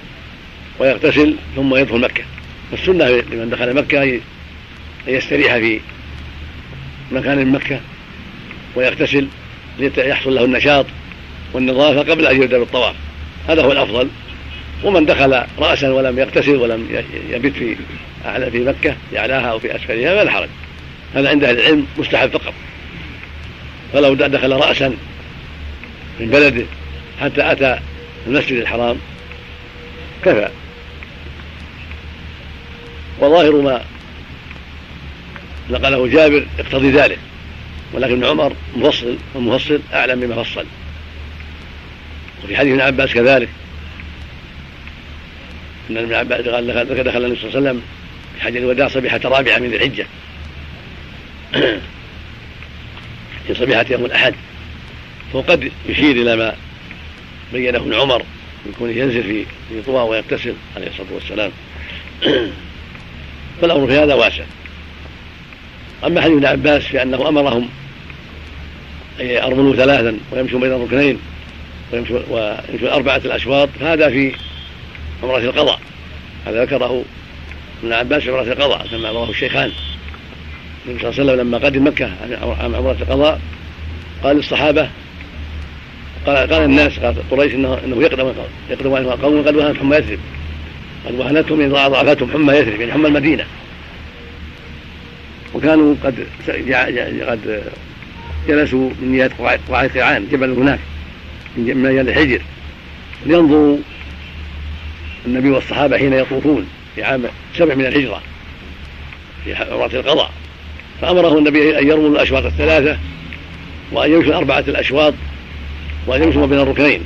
[0.80, 2.24] ويغتسل ثم يدخل مكة.
[2.72, 4.22] فالسنة لمن دخل مكة أن
[5.08, 5.80] يستريح في
[7.12, 7.80] مكان مكة
[8.76, 9.28] ويغتسل
[9.80, 10.86] ليحصل له النشاط
[11.54, 12.96] والنظافة قبل أن يبدأ بالطواف.
[13.48, 14.08] هذا هو الأفضل.
[14.84, 17.76] ومن دخل رأسا ولم يغتسل ولم يبت في
[18.26, 20.50] أعلى في مكة في أعلاها أو في أسفلها فلا حرج
[21.16, 22.54] هذا عند أهل العلم مستحب فقط.
[23.94, 24.88] فلو دخل رأسا
[26.20, 26.66] من بلده
[27.22, 27.80] حتى أتى
[28.28, 28.98] المسجد الحرام
[30.26, 30.50] كفى.
[33.20, 33.82] وظاهر ما
[35.70, 37.20] نقله جابر يقتضي ذلك.
[37.94, 40.66] ولكن عمر مفصل والمفصل أعلم بما فصل.
[42.44, 43.50] وفي حديث ابن عباس كذلك.
[45.90, 46.68] ان ابن عباس قال
[47.04, 47.82] دخل النبي صلى الله عليه وسلم
[48.36, 50.06] في حج الوداع صبيحة رابعة من ذي الحجة.
[53.48, 54.34] في صبيحة يوم الأحد.
[55.34, 56.56] وقد يشير إلى ما
[57.54, 58.24] بينه ابن عمر
[58.66, 61.52] من كونه ينزل في في طوى ويغتسل عليه الصلاة والسلام.
[63.62, 64.44] فالأمر في هذا واسع.
[66.06, 67.70] أما حديث ابن عباس في أنه أمرهم
[69.20, 71.20] أن يرملوا ثلاثا ويمشوا بين الركنين
[71.94, 74.36] ويمشوا ويمشوا أربعة الأشواط فهذا في
[75.24, 75.80] عمرة القضاء.
[76.46, 77.04] هذا ذكره
[77.84, 79.72] ابن عباس في عمرة القضاء كما رواه الشيخان.
[80.86, 82.06] النبي صلى الله عليه وسلم لما قدم مكة
[82.60, 83.42] عن عمرة القضاء
[84.24, 84.90] قال للصحابة
[86.26, 88.34] قال, قال الناس قال قريش انه إنه يقدم
[88.70, 90.20] يقدم عليهم قوم قد وهنت حمى يثرب
[91.06, 93.44] قد وهنتهم ان ضعفتهم حمى يثرب يعني حمى المدينة.
[95.54, 96.28] وكانوا قد
[97.28, 97.64] قد
[98.48, 99.32] جلسوا من نيات
[99.70, 100.80] قرعة قيعان جبل هناك
[101.58, 102.42] من ميال الحجر.
[103.26, 103.78] لينظروا
[105.28, 107.24] النبي والصحابة حين يطوفون في عام
[107.58, 108.22] سبع من الهجرة
[109.44, 110.32] في عمرة القضاء.
[111.02, 112.98] فأمره النبي أن يرموا الأشواط الثلاثة
[113.92, 115.14] وأن يمشوا أربعة الأشواط
[116.08, 117.02] وأن يمشوا بين الركنين.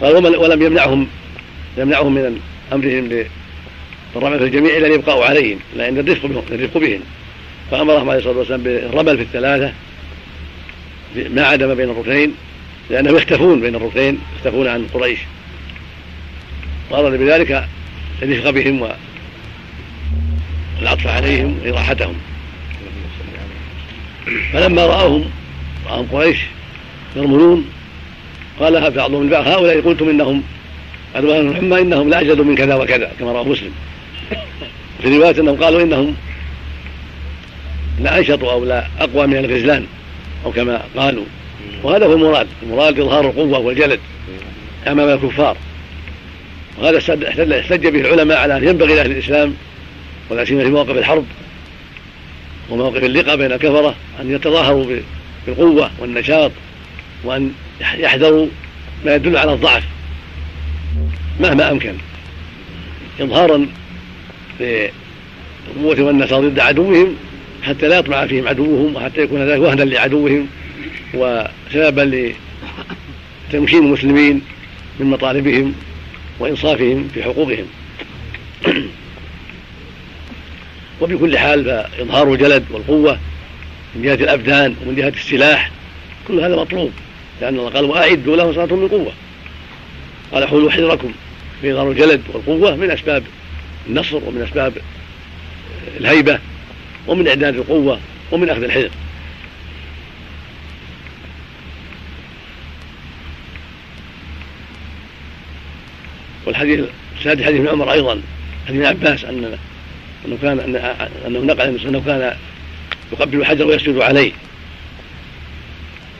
[0.00, 1.06] ولم يمنعهم
[1.78, 2.40] يمنعهم من
[2.72, 3.08] أمرهم
[4.14, 7.00] بالرمل في الجميع إلا أن يبقوا عليهم لأن الرفق بهم الرفق بهم.
[7.70, 9.72] فأمرهم عليه الصلاة والسلام بالرمل في الثلاثة
[11.16, 12.34] ما عدا ما بين الركنين
[12.90, 15.18] لأنهم يختفون بين الركنين يختفون عن قريش.
[16.90, 17.68] وأراد بذلك
[18.22, 18.90] الرفق بهم
[20.80, 22.14] والعطف عليهم وإراحتهم.
[24.52, 25.30] فلما رأوهم
[25.86, 26.38] رأهم قريش
[27.16, 27.70] يرملون
[28.60, 30.42] قالها بعضهم من بعض هؤلاء قلتم إنهم
[31.14, 33.72] أدوان الحمى إنهم لا من كذا وكذا كما رواه مسلم.
[35.02, 36.14] في رواية أنهم قالوا إنهم
[38.00, 39.86] لا أنشط أو لا أقوى من الغزلان
[40.44, 41.24] أو كما قالوا.
[41.82, 44.00] وهذا هو المراد المراد إظهار القوة والجلد
[44.86, 45.56] أمام الكفار.
[46.78, 46.98] وهذا
[47.60, 49.54] احتج به العلماء على أن ينبغي لأهل الإسلام
[50.30, 51.24] ولا سيما في مواقف الحرب
[52.70, 54.96] ومواقف اللقاء بين الكفرة أن يتظاهروا
[55.46, 56.50] بالقوة والنشاط
[57.24, 57.52] وأن
[57.98, 58.46] يحذروا
[59.04, 59.82] ما يدل على الضعف
[61.40, 61.94] مهما أمكن.
[63.20, 63.66] إظهارا
[64.60, 67.16] للقوة والنشاط ضد عدوهم
[67.62, 70.46] حتى لا يطمع فيهم عدوهم وحتى يكون ذلك وهنا لعدوهم
[71.14, 72.34] وسببا
[73.50, 74.42] لتمكين المسلمين
[75.00, 75.74] من مطالبهم.
[76.38, 77.66] وإنصافهم في حقوقهم.
[81.00, 83.18] وبكل حال فإظهار الجلد والقوة
[83.94, 85.70] من جهة الأبدان ومن جهة السلاح
[86.28, 86.90] كل هذا مطلوب
[87.40, 89.12] لأن الله قال وأعدوا له صلاة من قوة
[90.32, 91.12] قال حولوا حذركم
[91.62, 93.22] فإظهار الجلد والقوة من أسباب
[93.88, 94.72] النصر ومن أسباب
[96.00, 96.38] الهيبة
[97.06, 97.98] ومن إعداد القوة
[98.32, 98.90] ومن أخذ الحذر
[106.46, 106.80] والحديث
[107.18, 108.20] السادس حديث ابن عمر أيضا
[108.66, 109.58] حديث ابن عباس ان
[110.26, 110.60] أنه كان
[111.26, 112.36] أنه نقل أنه كان
[113.12, 114.32] يقبل الحجر ويسجد عليه.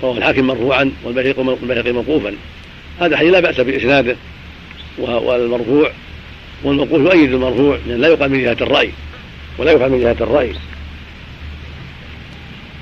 [0.02, 2.34] رواه الحاكم مرفوعا والبيهقي موقوفا.
[3.00, 4.16] هذا حديث لا بأس بإسناده
[4.98, 5.90] والمرفوع
[6.64, 8.90] والموقوف يؤيد المرفوع لأن لا يقال من جهة الرأي
[9.58, 10.52] ولا يفعل من جهة الرأي.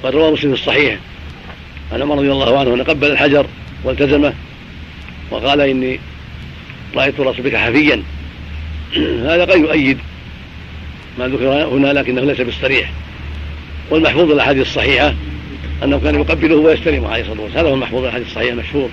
[0.02, 0.98] قد روى مسلم الصحيح
[1.92, 3.46] عن عمر رضي الله عنه أن قبل الحجر
[3.85, 4.35] والتزمه
[5.31, 6.00] وقال إني
[6.96, 8.02] رأيت الرسول بك حفيا.
[9.28, 9.98] هذا قد يؤيد
[11.18, 12.92] ما ذكر هنا لكنه ليس بالصريح.
[13.90, 15.14] والمحفوظ الأحاديث الصحيحة
[15.85, 17.64] أنه كان يقبله ويستلمه عليه الصلاة والسلام.
[17.64, 18.90] هذا هو المحفوظ الأحاديث الصحيحة المشهور.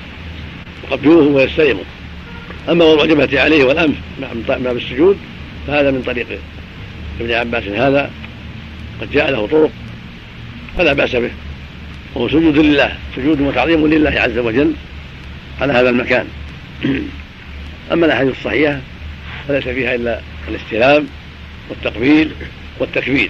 [0.84, 1.84] يقبلوه ويستلمه.
[2.70, 3.96] أما والمعجبه عليه والأنف
[4.50, 5.18] مع بالسجود
[5.68, 6.28] فهذا من طريق
[7.20, 7.64] ابن عباس.
[7.64, 8.12] هذا
[9.02, 9.72] قد جاء له طرق
[10.78, 11.32] فلا بأس به.
[12.16, 14.74] وهو سجود لله سجود وتعظيم لله عز وجل
[15.62, 16.26] على هذا المكان.
[17.92, 18.80] أما الأحاديث الصحيحة
[19.48, 21.08] فليس فيها إلا الاستلام
[21.70, 22.32] والتقبيل
[22.80, 23.30] والتكبير.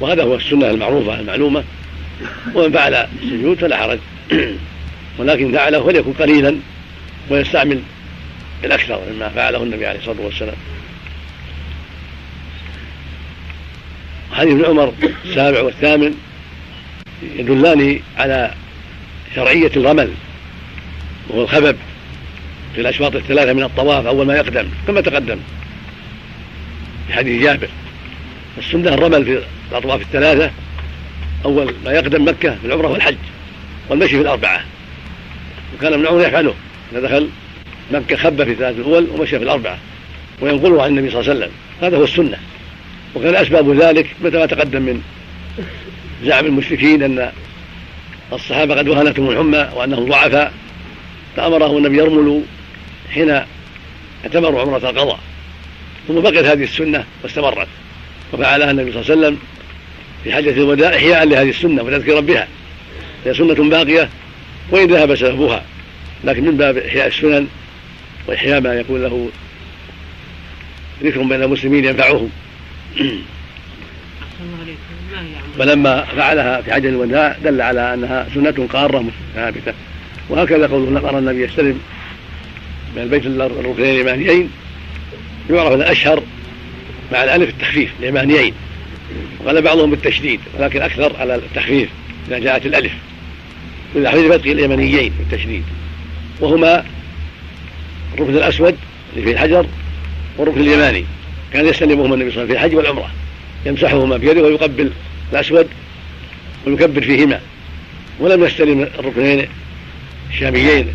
[0.00, 1.64] وهذا هو السنة المعروفة المعلومة.
[2.54, 3.98] ومن فعل السجود فلا حرج.
[5.18, 6.56] ولكن فعله فليكن قليلا
[7.30, 7.80] ويستعمل
[8.64, 10.56] الأكثر مما فعله النبي عليه الصلاة والسلام.
[14.32, 14.92] حديث ابن عمر
[15.24, 16.14] السابع والثامن
[17.36, 18.54] يدلان على
[19.34, 20.10] شرعية الرمل
[21.28, 21.76] وهو الخبب.
[22.74, 25.38] في الأشواط الثلاثة من الطواف أول ما يقدم كما تقدم.
[27.06, 27.68] في حديث جابر.
[28.58, 30.50] السنة الرمل في الأطواف الثلاثة
[31.44, 33.16] أول ما يقدم مكة في العمرة والحج
[33.88, 34.64] والمشي في الأربعة.
[35.74, 36.54] وكان ابن عمر يفعله.
[36.92, 37.28] إذا دخل
[37.92, 39.78] مكة خب في الثلاثة الأول ومشى في الأربعة.
[40.40, 41.52] وينقله عن النبي صلى الله عليه وسلم.
[41.82, 42.38] هذا هو السنة.
[43.14, 45.02] وكان أسباب ذلك مثل ما تقدم من
[46.24, 47.32] زعم المشركين أن
[48.32, 50.52] الصحابة قد وهنتهم الحمى وأنهم ضعفاء.
[51.36, 52.40] فأمرهم النبي يرملوا
[53.14, 53.40] حين
[54.24, 55.18] اعتمروا عمرة القضاء
[56.08, 57.68] ثم بقيت هذه السنة واستمرت
[58.32, 59.38] وفعلها النبي صلى الله عليه وسلم
[60.24, 62.48] في حجة الوداع إحياء لهذه السنة وتذكيرا بها
[63.24, 64.08] هي سنة باقية
[64.70, 65.62] وإن ذهب سببها
[66.24, 67.46] لكن من باب إحياء السنن
[68.26, 69.28] وإحياء ما يكون له
[71.02, 72.30] ذكر بين المسلمين ينفعهم.
[75.58, 79.72] فلما فعلها في حج الوداع دل على أنها سنة قارة ثابته
[80.28, 81.80] وهكذا قوله نقر النبي يستلم
[82.96, 84.50] من البيت الركنين اليمانيين
[85.50, 86.22] يعرف هذا اشهر
[87.12, 88.54] مع الألف التخفيف اليمانيين.
[89.40, 91.88] وقال بعضهم بالتشديد ولكن أكثر على التخفيف
[92.28, 92.92] إذا جاءت الألف.
[93.94, 95.62] من حديث فتح اليمنيين بالتشديد.
[96.40, 96.84] وهما
[98.14, 98.76] الركن الأسود
[99.12, 99.66] اللي فيه الحجر
[100.38, 101.04] والركن اليماني.
[101.52, 103.10] كان يستلمهما النبي صلى الله عليه وسلم في الحج والعمرة.
[103.66, 104.90] يمسحهما بيده ويقبل
[105.32, 105.68] الأسود
[106.66, 107.40] ويكبر فيهما.
[108.20, 109.46] ولم يستلم الركنين
[110.30, 110.86] الشاميين.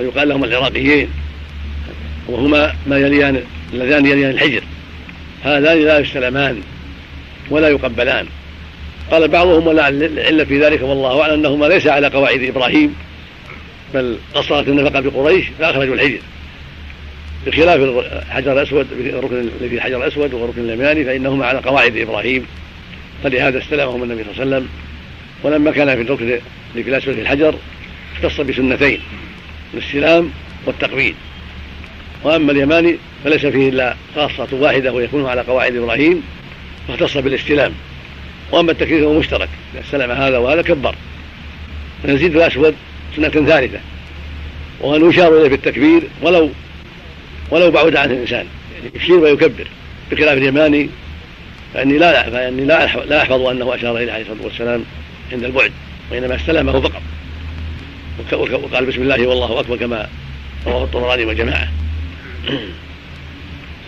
[0.00, 1.08] ويقال لهما العراقيين
[2.28, 4.62] وهما ما يليان اللذان يليان الحجر.
[5.44, 6.60] هذان لا يستلمان
[7.50, 8.26] ولا يقبلان.
[9.10, 12.94] قال بعضهم ولا العله في ذلك والله أعلم أنهما ليس على قواعد إبراهيم
[13.94, 16.18] بل قصرت النفقة بقريش فأخرجوا الحجر.
[17.46, 17.80] بخلاف
[18.26, 22.46] الحجر الاسود الركن الذي فيه الحجر الأسود والركن اليماني فإنهما على قواعد إبراهيم.
[23.24, 24.68] فلهذا استلمهم النبي صلى الله عليه وسلم.
[25.42, 26.38] ولما كان في الركن
[26.74, 27.54] في الاسود في الحجر
[28.16, 29.00] اختص بسنتين.
[29.76, 30.30] الاستلام
[30.66, 31.14] والتقبيل.
[32.24, 36.22] وأما اليماني فليس فيه إلا خاصة واحدة ويكون على قواعد إبراهيم
[36.88, 37.72] فاختص بالاستلام.
[38.52, 39.48] وأما التكبير فهو مشترك.
[39.74, 40.94] إذا استلم هذا وهذا كبر.
[42.02, 42.74] فنزيد في الاسود
[43.16, 43.78] سنة ثالثة.
[44.80, 46.50] وان يشار إليه بالتكبير ولو
[47.50, 48.46] ولو بعد عنه الإنسان.
[48.74, 49.68] يعني يشير ويكبر.
[50.10, 50.88] بخلاف اليماني
[51.74, 54.84] فإني لا فإني لا لا أحفظ أنه أشار إليه عليه الصلاة والسلام
[55.32, 55.72] عند البعد.
[56.10, 57.02] وإنما استلمه فقط.
[58.32, 60.08] وقال بسم الله والله أكبر كما
[60.66, 61.68] رواه الطبراني وجماعه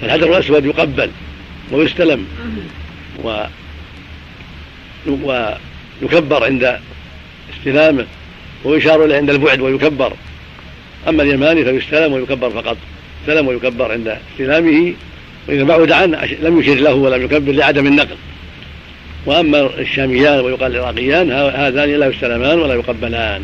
[0.00, 1.10] فالحجر الأسود يقبل
[1.72, 2.26] ويستلم
[3.24, 3.44] و
[6.02, 6.78] ويكبر عند
[7.58, 8.06] استلامه
[8.64, 10.12] ويشار إليه عند البعد ويكبر.
[11.08, 12.76] أما اليماني فيستلم ويكبر فقط
[13.20, 14.94] استلم ويكبر عند استلامه
[15.48, 18.16] وإذا بعد عنه لم يشر له ولم يكبر لعدم النقل.
[19.26, 23.42] وأما الشاميان ويقال العراقيان هذان لا يستلمان ولا يقبلان.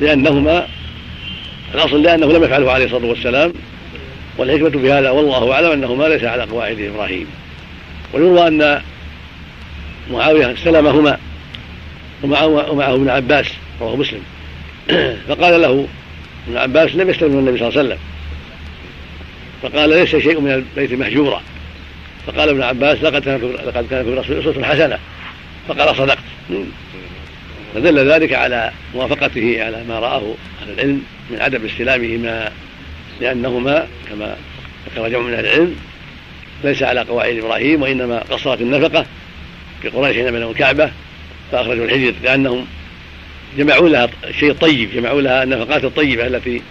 [0.00, 0.66] لأنهما
[1.74, 3.52] الأصل لأنه لم يفعله عليه الصلاة والسلام
[4.38, 7.26] والحكمة في هذا والله أعلم أنهما ليس على قواعد إبراهيم.
[8.12, 8.82] ويروى أن
[10.10, 11.18] معاوية استلمهما
[12.22, 13.46] ومعه, ابن عباس
[13.80, 14.22] رواه مسلم.
[15.28, 15.86] فقال له
[16.48, 17.98] ابن عباس لم يستلم النبي صلى الله عليه وسلم.
[19.62, 21.42] فقال ليس شيء من البيت محجورا
[22.26, 24.98] فقال ابن عباس لقد كان لقد كان في الرسول أسوة حسنة.
[25.68, 26.18] فقال صدقت.
[27.74, 32.52] فدل ذلك على موافقته على ما رآه أهل العلم من عدم استلامهما
[33.20, 34.36] لأنهما كما
[34.86, 35.76] ذكر جمع من أهل العلم
[36.64, 39.06] ليس على قواعد إبراهيم وإنما قصرت النفقة
[39.82, 40.90] في قريش حين بنوا الكعبة
[41.52, 42.66] فأخرجوا الحجر لأنهم
[43.58, 46.62] جمعوا لها الشيء الطيب جمعوا لها النفقات الطيبة التي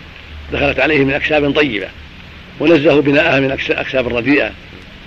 [0.53, 1.87] دخلت عليه من أكساب طيبة
[2.59, 4.51] ونزهوا بناءها من أكساب الرديئة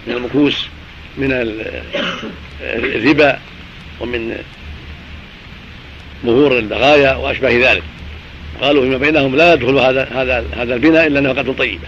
[0.07, 0.67] من المكوس
[1.19, 1.57] من
[2.63, 3.39] الربا
[4.01, 4.37] ومن
[6.27, 7.83] ظهور البغايا وأشباه ذلك.
[8.63, 11.87] قالوا فيما بينهم لا يدخل هذا هذا هذا البناء إلا نفقة طيبة.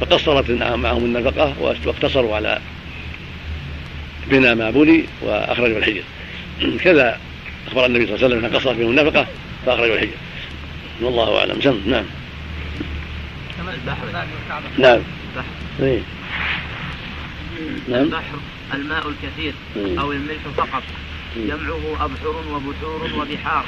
[0.00, 2.58] فقصرت معهم النفقة واقتصروا على
[4.30, 6.02] بناء ما بني وأخرجوا الحجر.
[6.84, 7.18] كذا
[7.68, 9.26] أخبر النبي صلى الله عليه وسلم ان قصرت منهم النفقة
[9.66, 10.16] فأخرجوا الحجر.
[11.00, 11.60] والله أعلم.
[11.60, 12.04] سم نعم.
[14.78, 15.00] نعم.
[15.82, 16.00] إيه.
[17.88, 18.02] نعم.
[18.02, 18.38] البحر
[18.74, 20.00] الماء الكثير إيه.
[20.00, 20.82] أو الملح فقط.
[21.36, 23.64] جمعه أبحر وبحور وبحار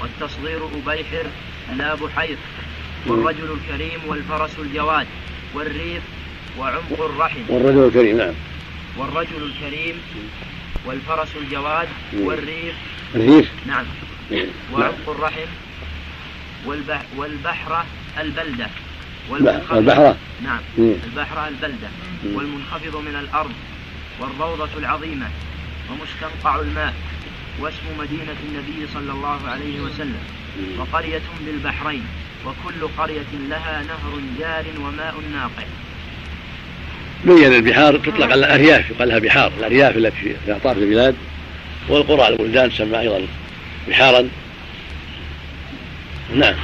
[0.00, 1.26] والتصغير أبيحر
[1.76, 2.36] لا بحير
[3.06, 5.06] والرجل الكريم والفرس الجواد
[5.54, 6.02] والريف
[6.58, 7.40] وعمق الرحم.
[7.48, 8.34] والرجل الكريم نعم.
[8.96, 9.96] والرجل الكريم
[10.86, 12.74] والفرس الجواد والريف.
[13.14, 13.50] الريف.
[13.66, 13.84] نعم.
[14.72, 15.48] وعمق الرحم
[16.66, 17.84] والبح والبحرة
[18.20, 18.66] البلدة.
[19.30, 20.60] والبحرة نعم.
[20.78, 21.88] البحرة البلدة.
[22.24, 23.52] والمنخفض من الأرض
[24.20, 25.26] والروضة العظيمة.
[25.90, 26.94] ومستنقع الماء
[27.60, 30.22] واسم مدينة النبي صلى الله عليه وسلم
[30.78, 32.04] وقرية بالبحرين
[32.46, 35.66] وكل قرية لها نهر جار وماء ناقع.
[37.24, 39.52] بين البحار تطلق على الأرياف يقال لها بحار.
[39.58, 41.14] الأرياف التي في أطراف البلاد
[41.88, 43.26] والقرى البلدان تسمى أيضا
[43.88, 44.28] بحارا.
[46.34, 46.54] نعم.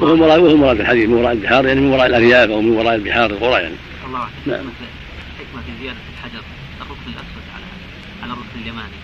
[0.00, 2.94] وهو مراد وهو مراد الحديث من وراء البحار يعني من وراء الأرياف أو من وراء
[2.94, 3.74] البحار القرى يعني.
[4.06, 4.64] الله نعم.
[5.38, 6.42] حكمة زيادة الحجر.
[8.24, 8.94] على الركن اليماني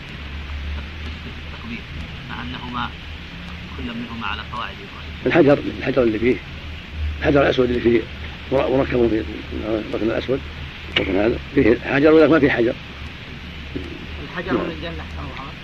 [1.47, 1.79] التكبير
[2.31, 2.91] مع أنهما
[3.77, 4.75] كل منهما على قواعد
[5.27, 6.37] الحجر الحجر اللي فيه
[7.21, 8.01] الحجر الأسود اللي فيه
[8.53, 9.23] مركب في
[9.93, 10.41] الركن الأسود
[10.97, 12.73] الركن هذا فيه حجر ولا ما فيه حجر؟
[14.25, 15.05] الحجر من الجنة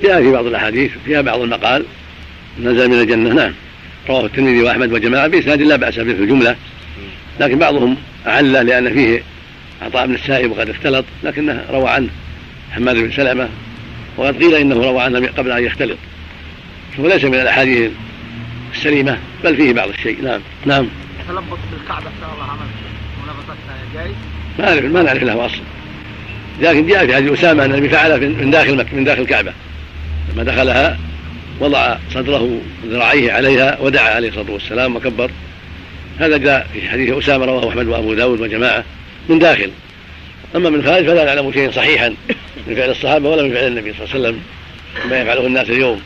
[0.02, 1.84] جاء في بعض الأحاديث فيها بعض المقال
[2.60, 3.34] نزل من الجنة.
[3.34, 3.52] نعم.
[4.08, 6.56] رواه الترمذي وأحمد وجماعة بإسناد لا بأس به في الجملة.
[7.40, 9.22] لكن بعضهم أعله لأن فيه
[9.82, 12.08] عطاء بن السائب وقد اختلط لكنه روى عنه.
[12.76, 13.48] حماد بن سلمة
[14.16, 15.98] وقد قيل إنه روى عنه قبل أن يختلط.
[16.96, 17.90] فهو ليس من الأحاديث
[18.74, 20.22] السليمة بل فيه بعض الشيء.
[20.22, 20.86] نعم نعم.
[21.28, 22.66] تلبط بالكعبة أحسن الله عمل.
[23.94, 24.14] جائز؟
[24.58, 25.60] ما نعرف ما نعرف له أصل.
[26.60, 29.52] لكن جاء في حديث أسامة أن النبي فعل من داخل مكة من داخل الكعبة.
[30.32, 30.98] لما دخلها
[31.60, 35.30] وضع صدره ذراعيه عليها ودعا عليه الصلاة والسلام وكبر.
[36.18, 38.84] هذا جاء في حديث أسامة رواه أحمد وأبو داود وجماعة
[39.28, 39.70] من داخل.
[40.54, 42.14] أما من خارج فلا نعلم شيئا صحيحا
[42.66, 44.40] من فعل الصحابة ولا من فعل النبي صلى الله عليه وسلم
[45.10, 46.02] ما يفعله الناس اليوم.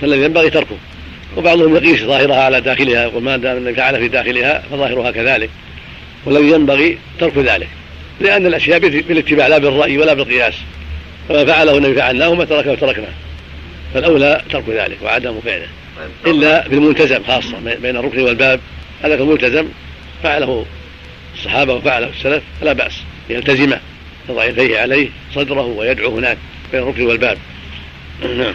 [0.00, 0.76] فالذي ينبغي تركه.
[1.36, 5.50] وبعضهم يقيس ظاهرها على داخلها يقول ما دام النبي فعل في داخلها فظاهرها كذلك.
[6.24, 7.68] والذي ينبغي ترك ذلك.
[8.20, 10.54] لأن الأشياء بالاتباع لا بالرأي ولا بالقياس.
[11.28, 13.12] فما فعله النبي فعلناه وما تركه تركناه
[13.94, 15.66] فالأولى ترك ذلك وعدم فعله.
[16.26, 18.60] إلا بالملتزم خاصة بين الركن والباب.
[19.02, 19.68] هذا الملتزم
[20.22, 20.66] فعله
[21.34, 22.92] الصحابة وفعله السلف فلا بأس.
[23.30, 23.80] يلتزمه
[24.28, 26.38] يضع يديه عليه صدره ويدعو هناك
[26.72, 27.38] بين الركن والباب.
[28.22, 28.54] نعم.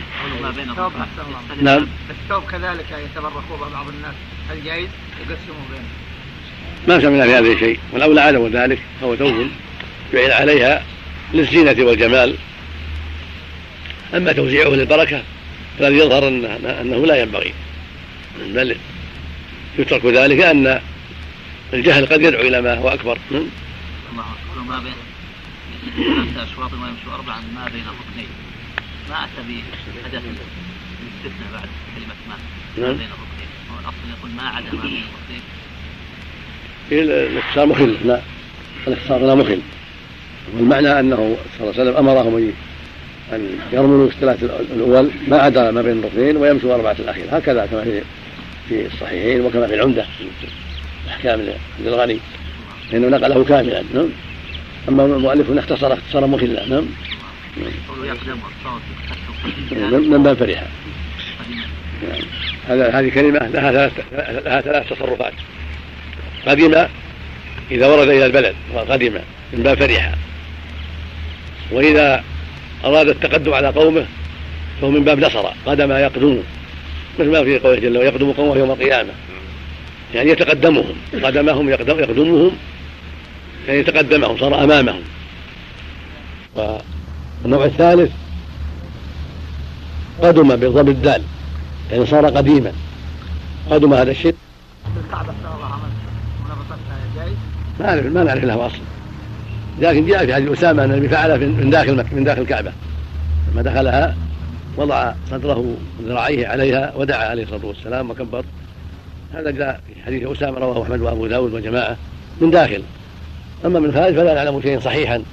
[1.61, 1.87] نعم.
[2.09, 4.13] الثوب كذلك يتبركوا بعض الناس.
[4.49, 4.87] هل جائز
[5.19, 5.87] يقسموا بينهم.
[6.87, 7.79] ما سمعنا في هذا شيء.
[7.91, 9.47] والاولى عدم ذلك فهو ثوب
[10.13, 10.83] جعل عليها
[11.33, 12.35] للزينة والجمال.
[14.13, 15.23] أما توزيعه للبركة
[15.79, 16.27] فالذي يظهر
[16.81, 17.53] أنه لا ينبغي.
[18.39, 18.77] بل
[19.79, 20.81] يترك ذلك أن
[21.73, 23.17] الجهل قد يدعو إلى ما هو أكبر.
[23.31, 23.43] الله
[24.11, 24.42] أكبر.
[24.67, 24.93] ما بين
[25.95, 28.29] ثلاثة أشواط ويمشوا أربعا ما بين الركنين.
[29.09, 29.41] ما أتى
[30.03, 32.35] بأداة الاستثناء بعد كلمة ما
[32.77, 32.97] ما نعم.
[32.97, 33.49] بين الركنين.
[33.71, 35.41] هو الأصل يقول ما عدا ما بين الركنين.
[36.91, 37.97] الاختصار مخل.
[38.05, 38.21] لا.
[38.87, 39.61] الاختصار لا مخل.
[40.53, 42.53] والمعنى أنه صلى الله عليه وسلم أمرهم
[43.33, 47.25] أن يرملوا الثلاث الأول ما عدا ما بين الركنين ويمشوا أربعة الأخير.
[47.31, 48.01] هكذا كما في
[48.69, 50.05] في الصحيحين وكما في العمدة
[51.09, 51.39] أحكام
[51.79, 52.19] عبد الغني
[52.91, 53.83] لأنه نقله كاملا.
[53.93, 54.09] نعم.
[54.89, 56.85] أما المؤلف هنا اختصر اختصارا مخلا نعم.
[60.11, 60.67] من باب فرحة
[62.03, 62.21] نعم.
[62.67, 63.91] هذا هذه كلمة لها ثلاث
[64.45, 65.33] لها ثلاث تصرفات.
[66.47, 66.87] قدم
[67.71, 69.13] إذا ورد إلى البلد وقدم
[69.53, 70.11] من باب فرحة
[71.71, 72.23] وإذا
[72.85, 74.05] أراد التقدم على قومه
[74.81, 76.39] فهو من باب نصر قدم يقدم
[77.19, 79.11] مثل ما في قوله جل وعلا يقدم قومه يوم القيامة.
[80.15, 82.51] يعني يتقدمهم قدمهم يقدم يقدمهم
[83.67, 85.01] يعني يتقدمهم صار أمامهم.
[86.55, 88.11] والنوع الثالث
[90.21, 91.21] قدم بضم الدال
[91.91, 92.71] يعني صار قديما.
[93.69, 94.35] قدم هذا الشيء؟
[97.79, 98.79] ما نعرف ما نعرف له اصل
[99.79, 102.71] لكن جاء في حديث أسامة أن النبي فعل من داخل من داخل الكعبة.
[103.51, 104.15] لما دخلها
[104.77, 108.45] وضع صدره ذراعيه عليها ودعا عليه الصلاة والسلام وكبر.
[109.33, 111.97] هذا جاء في حديث أسامة رواه أحمد وأبو داود وجماعة
[112.41, 112.83] من داخل.
[113.65, 115.23] أما من خارج فلا نعلم شيئا صحيحا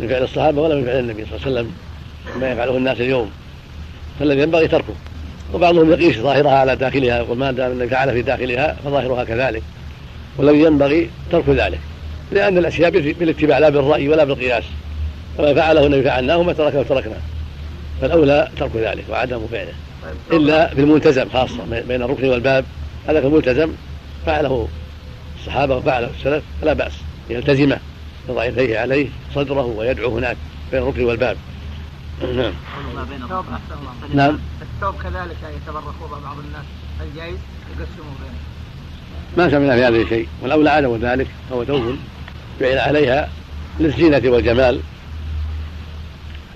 [0.00, 1.72] من فعل الصحابة ولا من فعل النبي صلى الله عليه وسلم
[2.40, 3.30] ما يفعله الناس اليوم.
[4.20, 4.94] فالذي ينبغي تركه.
[5.54, 9.62] وبعضهم يقيس ظاهرها على داخلها يقول ما دام النبي فعل في داخلها فظاهرها كذلك.
[10.38, 11.78] والذي ينبغي ترك ذلك
[12.32, 14.64] لأن الأشياء بالاتباع لا بالرأي ولا بالقياس.
[15.38, 17.20] فما فعله النبي فعلناه وما تركه تركناه
[18.00, 19.72] فالأولى ترك ذلك وعدم فعله.
[20.32, 22.64] إلا في الملتزم خاصة بين الركن والباب.
[23.08, 23.72] هذا في الملتزم
[24.26, 24.68] فعله
[25.40, 26.92] الصحابة وفعله السلف فلا بأس.
[27.30, 27.78] يلتزمه
[28.28, 30.36] يضع يديه عليه صدره ويدعو هناك
[30.72, 31.36] بين الركن والباب.
[32.22, 32.52] نعم.
[34.14, 34.38] نعم.
[34.62, 36.64] الثوب كذلك يتبركوا بعض الناس.
[37.00, 37.38] هل جائز
[37.70, 38.38] يقسموا بينهم.
[39.36, 41.96] ما سمعنا في هذا شيء والأولى عدم ذلك فهو ثوب
[42.60, 43.28] جعل عليها
[43.80, 44.80] للزينة والجمال.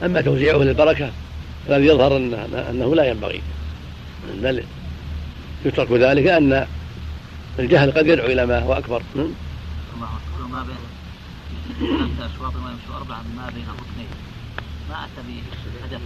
[0.03, 1.11] أما توزيعه للبركة
[1.69, 2.17] فالذي يظهر
[2.71, 3.43] أنه لا ينبغي.
[4.35, 4.65] بل
[5.65, 6.67] يترك ذلك أن
[7.59, 9.03] الجهل قد يدعو إلى ما هو الله أكبر
[10.53, 10.77] ما بين
[11.99, 14.11] خمسة أشواط ويمشوا أربعة ما بين الركنين.
[14.91, 16.01] ما أتى بهدف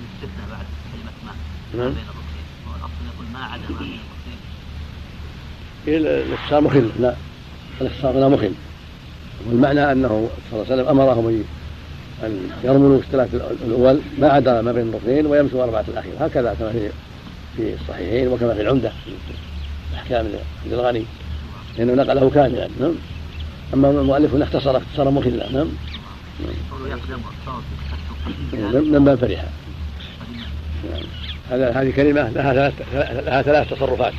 [0.00, 1.32] الاستثناء بعد كلمة ما.
[1.74, 1.94] ما نعم.
[1.94, 2.46] بين الركنين.
[2.68, 4.40] هو الأصل يقول ما عدا ما بين الركنين.
[5.86, 7.14] الاختصار مخل لا
[7.80, 8.52] الاختصار لا مخل
[9.46, 10.08] والمعنى أنه
[10.50, 11.44] صلى الله عليه وسلم أمرهم
[12.22, 13.34] أن يرملوا في الثلاث
[13.66, 16.12] الأول ما عدا ما بين الركنين ويمشوا أربعة الأخير.
[16.20, 16.90] هكذا كما في
[17.56, 18.88] في الصحيحين وكما في العمدة.
[18.88, 19.14] في
[19.94, 20.26] أحكام
[20.64, 21.04] عبد الغني
[21.78, 22.94] لأنه نقله كاملا نعم.
[23.74, 25.68] أما المؤلف هنا اختصر اختصارا مخلا نعم.
[28.92, 29.44] من باب فرحة
[30.90, 31.02] نعم.
[31.50, 32.74] هذا هذه كلمة لها ثلاث
[33.26, 34.12] لها ثلاث تصرفات.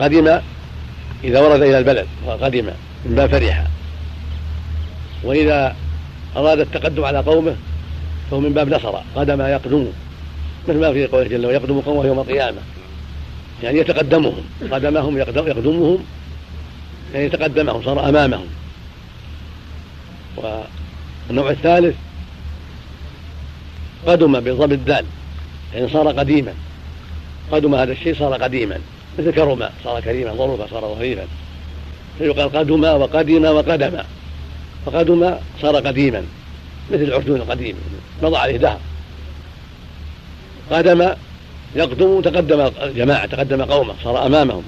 [0.00, 0.40] قدم
[1.24, 2.06] إذا ورد إلى البلد
[2.40, 2.70] قدم
[3.04, 3.66] من باب فرحة
[5.24, 5.76] وإذا
[6.36, 7.56] أراد التقدم على قومه
[8.30, 9.86] فهو من باب نصر قدم يقدم.
[10.68, 12.58] مثل ما في قوله جل وعلا يقدم قومه يوم القيامة.
[13.62, 15.98] يعني يتقدمهم قدمهم يقدمهم.
[17.14, 18.46] يعني يتقدمهم صار أمامهم.
[20.36, 21.94] والنوع الثالث
[24.06, 25.04] قدم بضم الدال
[25.74, 26.52] يعني صار قديما.
[27.52, 28.78] قدم هذا الشيء صار قديما.
[29.18, 31.26] مثل كرم صار كريما ظروفا صار ظريفا
[32.18, 34.02] فيقال قدم وقدم وقدم.
[34.86, 36.22] فقدم صار قديما
[36.90, 37.76] مثل العرجون القديم
[38.22, 38.78] مضى عليه دهر.
[40.70, 41.10] قدم
[41.76, 44.62] يقدم تقدم جماعة تقدم قومه صار أمامهم.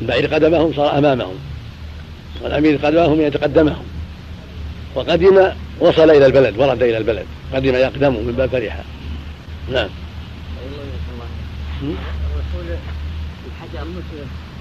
[0.00, 1.38] البعير قدمهم صار أمامهم.
[2.42, 3.84] والأمير قدمهم يتقدمهم.
[4.94, 7.26] وقدم وصل إلى البلد ورد إلى البلد.
[7.54, 8.84] قدم يقدم من باب فرحة.
[9.72, 9.88] نعم.
[13.58, 13.86] الحجر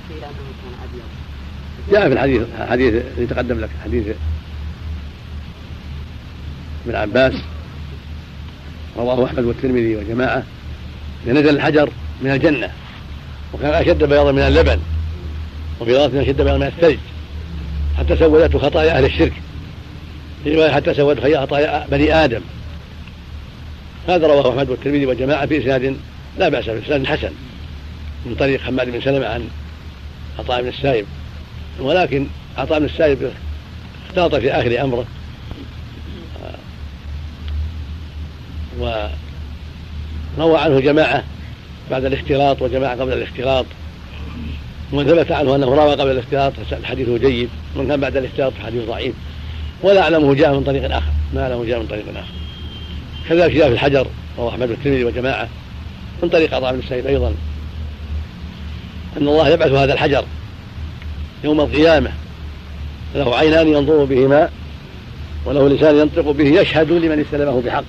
[0.10, 1.04] قيل أنه كان أبيض
[1.92, 4.08] جاء في الحديث الحديث اللي تقدم لك حديث
[6.86, 7.34] ابن عباس
[8.98, 10.44] رواه أحمد والترمذي وجماعه
[11.28, 11.90] نزل الحجر
[12.22, 12.72] من الجنة
[13.54, 14.80] وكان أشد بياضا من اللبن
[15.80, 16.98] وفي أشد بياضا من الثلج.
[17.98, 19.34] حتى سودته خطايا أهل الشرك.
[20.44, 22.42] في رواية حتى سودت خطايا بني آدم.
[24.08, 25.98] هذا رواه أحمد والترمذي وجماعه في إسناد
[26.38, 27.32] لا بأس به إسناد حسن.
[28.26, 29.48] من طريق حماد بن سلمة عن
[30.40, 31.06] عطاء بن السائب.
[31.80, 33.32] ولكن عطاء بن السائب
[34.08, 35.06] اختلط في آخر أمره.
[38.80, 41.24] وروى عنه جماعة
[41.92, 43.66] بعد الاختلاط وجماعة قبل الاختلاط.
[44.94, 49.16] ومن ثبت عنه أنه روى قبل الاختلاط الحديث جيد ومن كان بعد الاختلاط فحديث ضعيف.
[49.84, 52.34] ولا أعلمه جاء من طريق آخر ما أعلمه جاء من طريق آخر.
[53.30, 54.08] كذلك جاء في الحجر
[54.38, 55.48] رواه أحمد الترمذي وجماعة
[56.24, 57.34] من طريق عطاء بن السيد أيضا.
[59.18, 60.26] أن الله يبعث هذا الحجر
[61.44, 62.12] يوم القيامة
[63.16, 64.50] له عينان ينظر بهما
[65.46, 67.84] وله لسان ينطق به يشهد لمن استلمه بحق.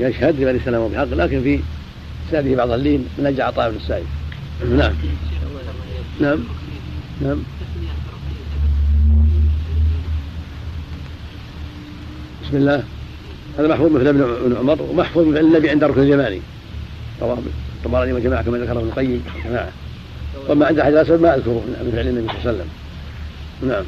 [0.00, 1.60] يشهد لمن استلمه بحق لكن في
[2.30, 4.06] ساده بعض اللين من أجل عطاء بن السائب
[4.76, 4.92] نعم.
[6.20, 6.38] نعم.
[7.20, 7.38] نعم.
[12.44, 12.82] بسم الله.
[13.58, 16.40] هذا محفوظ مثل ابن عمر ومحفوظ مثل النبي عند الركن اليماني
[17.22, 17.38] رواه
[17.76, 19.24] الطبراني وجماعه كما ذكره ابن القيم.
[19.44, 19.72] جماعة.
[20.48, 22.68] وما عند حجر الأسود ما أذكره من فعل النبي صلى الله عليه وسلم.
[23.68, 23.84] نعم.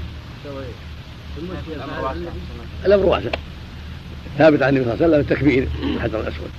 [2.86, 3.30] الأمر واسع
[4.38, 5.68] ثابت عن النبي صلى الله عليه وسلم التكبير.
[5.82, 6.50] الحجر الأسود.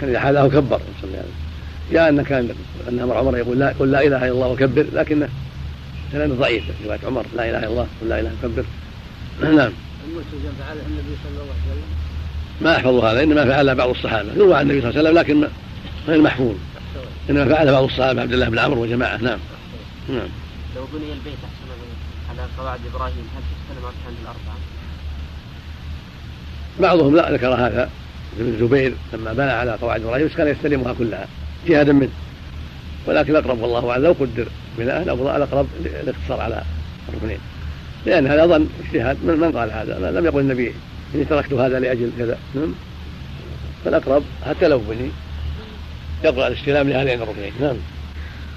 [0.00, 0.80] كان إذا حاله كبر.
[1.00, 1.18] صلى الله عليه.
[1.18, 1.45] وسلم
[1.92, 2.54] جاء أن كان
[2.88, 5.28] أن أمر عمر يقول لا قل لا إله إلا الله وكبر لكنه
[6.12, 8.64] سند ضعيف رواية عمر لا إله إلا الله قل لا إله وكبر
[9.40, 9.72] نعم
[10.58, 11.96] فعله النبي صلى الله عليه وسلم
[12.60, 15.48] ما أحفظ هذا إنما فعله بعض الصحابة يروى عن النبي صلى الله عليه وسلم لكن
[16.08, 16.54] غير محفوظ.
[17.30, 19.38] إنما فعله بعض الصحابة عبد الله بن عمرو وجماعة نعم.
[20.08, 20.28] نعم.
[20.76, 21.66] لو بني البيت أحسن
[22.30, 24.56] على قواعد إبراهيم هل تستلم اركان الاربعه؟
[26.80, 27.90] بعضهم لا ذكر هذا
[28.40, 31.26] ابن الزبير لما بنى على قواعد إبراهيم كان يستلمها كلها.
[31.66, 32.10] اجتهادا منه
[33.06, 34.48] ولكن الأقرب والله أعلم لو قدر
[34.78, 36.62] بناء الأقرب الاقتصار على
[37.08, 37.38] الركنين.
[38.06, 40.74] لأن هذا ظن اجتهاد من, من قال هذا؟ لم يقل النبي
[41.14, 42.38] إني تركت هذا لأجل كذا.
[42.54, 42.74] نعم.
[43.84, 45.10] فالأقرب حتى لو بني
[46.24, 47.52] يقرأ الاستلام لهذين الركنين.
[47.60, 47.76] نعم.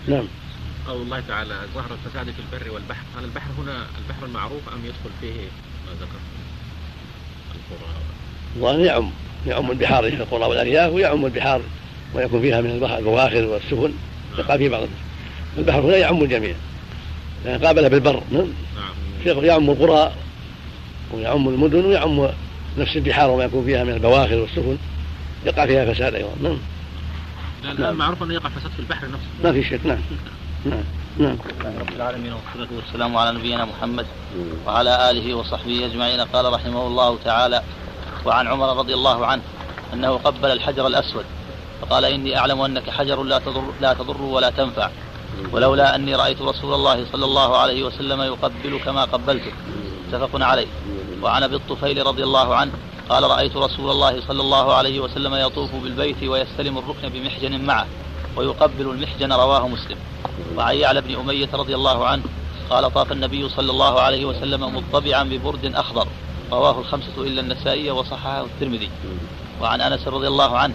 [0.07, 0.27] نعم.
[0.87, 3.03] قول الله تعالى ظهر الفساد في البر والبحر.
[3.17, 5.33] هل البحر هنا البحر المعروف أم يدخل فيه
[5.85, 6.19] ما ذكر؟
[7.55, 7.89] القرى.
[8.55, 9.11] الله يعم
[9.47, 11.61] يعم البحار في القرى والأرياف ويعم البحار
[12.13, 13.93] ويكون فيها من البحر البواخر والسفن
[14.37, 14.87] يقع في بعض.
[15.57, 16.55] البحر هنا يعم الجميع.
[17.45, 18.47] يعني قابله بالبر نعم.
[19.25, 19.45] نعم.
[19.45, 20.11] يعم القرى
[21.13, 22.27] ويعم المدن ويعم
[22.77, 24.77] نفس البحار وما يكون فيها من البواخر والسفن.
[25.45, 26.57] يقع فيها فساد أيضا نعم.
[27.63, 27.95] الآن نعم.
[27.95, 29.27] معروف أنه يقع فساد في البحر نفسه.
[29.43, 29.97] ما في شك نعم.
[30.65, 30.83] نعم.
[31.19, 31.37] نعم.
[31.79, 34.05] رب العالمين والصلاة والسلام على نبينا محمد
[34.67, 36.21] وعلى آله وصحبه أجمعين.
[36.21, 37.61] قال رحمه الله تعالى
[38.25, 39.41] وعن عمر رضي الله عنه
[39.93, 41.25] أنه قبل الحجر الأسود.
[41.81, 44.89] فقال إني أعلم أنك حجر لا تضر, لا تضر ولا تنفع.
[45.51, 49.53] ولولا أني رأيت رسول الله صلى الله عليه وسلم يقبلك ما قبلتك.
[50.07, 50.67] متفق عليه.
[51.21, 52.71] وعن أبي الطفيل رضي الله عنه
[53.09, 57.87] قال رأيت رسول الله صلى الله عليه وسلم يطوف بالبيت ويستلم الركن بمحجن معه
[58.35, 59.97] ويقبل المحجن رواه مسلم.
[60.57, 62.23] وعن يعلى بن أمية رضي الله عنه
[62.69, 66.07] قال طاف النبي صلى الله عليه وسلم مطبعا ببرد أخضر.
[66.51, 68.89] رواه الخمسة إلا النسائي وصححه الترمذي.
[69.61, 70.73] وعن أنس رضي الله عنه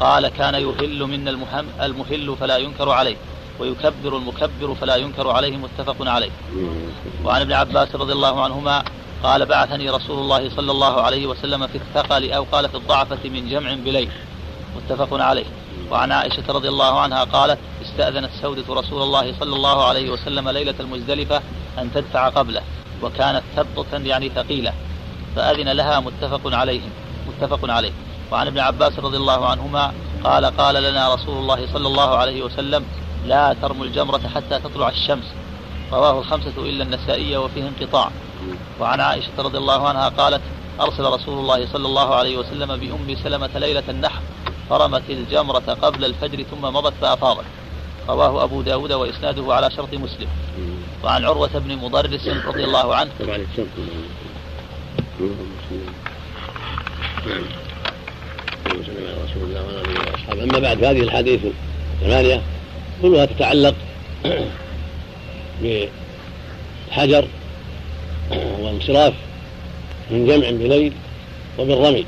[0.00, 3.16] قال كان يهل منا المهم المهل فلا ينكر عليه
[3.58, 6.30] ويكبر المكبر فلا ينكر عليه متفق عليه.
[7.24, 8.84] وعن ابن عباس رضي الله عنهما
[9.22, 13.48] قال بعثني رسول الله صلى الله عليه وسلم في الثقل أو قال في الضعفة من
[13.48, 14.10] جمع بليل.
[14.76, 15.44] متفق عليه.
[15.90, 20.74] وعن عائشة رضي الله عنها قالت استأذنت سودة رسول الله صلى الله عليه وسلم ليلة
[20.80, 21.42] المزدلفة
[21.78, 22.62] أن تدفع قبله
[23.02, 24.72] وكانت ثبطة يعني ثقيلة
[25.36, 26.80] فأذن لها متفق عليه.
[27.28, 27.92] متفق عليه.
[28.32, 29.92] وعن ابن عباس رضي الله عنهما
[30.24, 32.84] قال قال لنا رسول الله صلى الله عليه وسلم
[33.26, 35.24] لا ترموا الجمرة حتى تطلع الشمس.
[35.92, 38.10] رواه الخمسة إلا النسائي وفيه انقطاع.
[38.80, 40.40] وعن عائشة رضي الله عنها قالت
[40.80, 44.22] أرسل رسول الله صلى الله عليه وسلم بأم سلمة ليلة النحر
[44.70, 47.44] فرمت الجمرة قبل الفجر ثم مضت فأفاضت.
[48.08, 50.28] رواه أبو داود وإسناده على شرط مسلم.
[51.04, 53.10] وعن عروة بن مضرس رضي الله عنه.
[60.32, 61.40] أما بعد هذه الحديث
[62.02, 62.40] الثمانية
[63.02, 63.74] كلها تتعلق
[65.62, 67.24] بالحجر
[68.30, 69.12] والانصراف
[70.10, 70.92] من جمع بليل
[71.58, 72.04] وبالرمي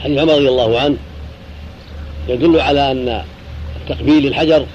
[0.00, 0.96] حديث عمر رضي الله عنه
[2.28, 3.22] يدل على أن
[3.88, 4.66] تقبيل الحجر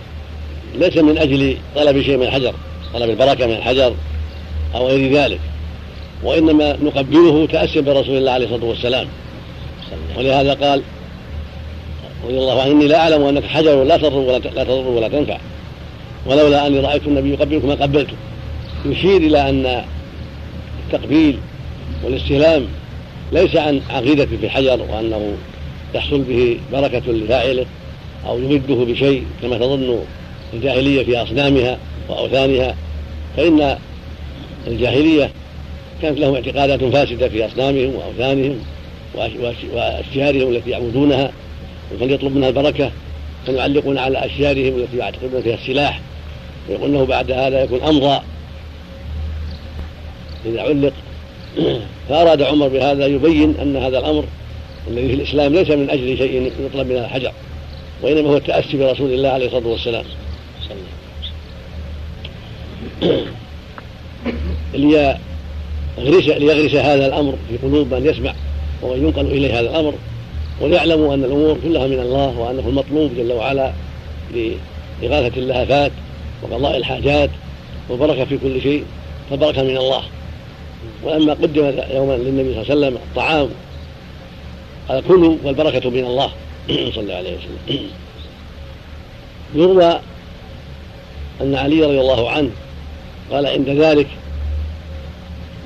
[0.76, 2.54] ليس من أجل طلب شيء من الحجر
[2.94, 3.94] طلب البركة من الحجر
[4.76, 5.40] أو غير ذلك
[6.24, 9.08] وإنما نقبله تأسيا برسول الله عليه الصلاة والسلام.
[10.18, 10.82] ولهذا قال
[12.26, 15.38] رضي الله عنه إني لا أعلم أنك حجر لا تضر ولا لا تضر ولا تنفع
[16.26, 18.14] ولولا أني رأيت النبي يقبلك ما قبلته
[18.86, 19.84] يشير إلى أن
[20.86, 21.38] التقبيل
[22.04, 22.66] والاستلام
[23.32, 25.34] ليس عن عقيدة في الحجر وأنه
[25.96, 27.66] يحصل به بركة لفاعله
[28.28, 30.00] أو يمده بشيء كما تظن
[30.54, 31.78] الجاهلية في أصنامها
[32.10, 32.76] وأوثانها.
[33.38, 33.78] فإن
[34.68, 35.32] الجاهلية
[36.02, 38.60] كانت لهم اعتقادات فاسدة في أصنامهم وأوثانهم.
[39.74, 41.32] وأشجارهم التي يعبدونها
[42.00, 42.92] فليطلب منها البركة
[43.46, 46.02] فيعلقون على أشجارهم التي يعتقدون فيها السلاح.
[46.70, 48.20] ويقول إنه بعد هذا يكون أمضى.
[50.46, 50.94] إذا علق.
[52.10, 54.26] فأراد عمر بهذا يبين أن هذا الأمر
[54.88, 57.32] الذي في الإسلام ليس من أجل شيء يطلب من الحجر
[58.02, 60.06] وإنما هو التأسي برسول الله عليه الصلاة والسلام.
[64.74, 68.34] ليغرس ليغرس هذا الأمر في قلوب من يسمع.
[68.82, 69.94] ومن ينقل إليه هذا الأمر
[70.62, 73.72] وليعلموا أن الأمور كلها من الله وأنه المطلوب جل وعلا
[74.34, 75.92] لإغاثة اللهفات
[76.44, 77.30] وقضاء الحاجات
[77.90, 78.84] والبركة في كل شيء
[79.30, 80.02] فالبركة من الله.
[81.04, 83.50] ولما قدم يوما للنبي صلى الله عليه وسلم الطعام
[84.90, 86.30] قال كلوا والبركة من الله.
[86.96, 87.80] صلى الله عليه وسلم.
[89.56, 90.00] يروى
[91.42, 92.50] أن علي رضي الله عنه
[93.32, 94.08] قال عند ذلك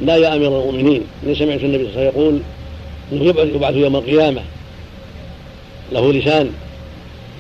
[0.02, 1.04] لا يا أمير المؤمنين.
[1.24, 2.40] إني سمعت النبي صلى الله عليه وسلم يقول
[3.12, 4.42] يبعث يوم القيامة.
[5.92, 6.52] له لسان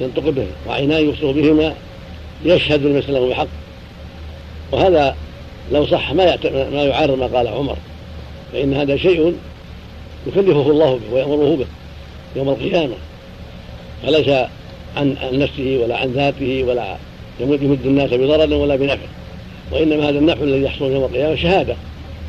[0.01, 1.74] ينطق به وعينان يبصر بهما
[2.45, 3.47] يشهد لمن له بحق
[4.72, 5.15] وهذا
[5.72, 7.78] لو صح ما ما يعارض ما قال عمر.
[8.53, 9.36] فإن هذا شيء
[10.28, 11.65] يكلفه الله به ويأمره به
[12.36, 12.95] يوم القيامة.
[14.03, 14.30] فليس
[14.97, 16.95] عن نفسه ولا عن ذاته ولا
[17.39, 19.07] يمد الناس بضرر ولا بنفع.
[19.72, 21.76] وإنما هذا النفع الذي يحصل يوم القيامة شهادة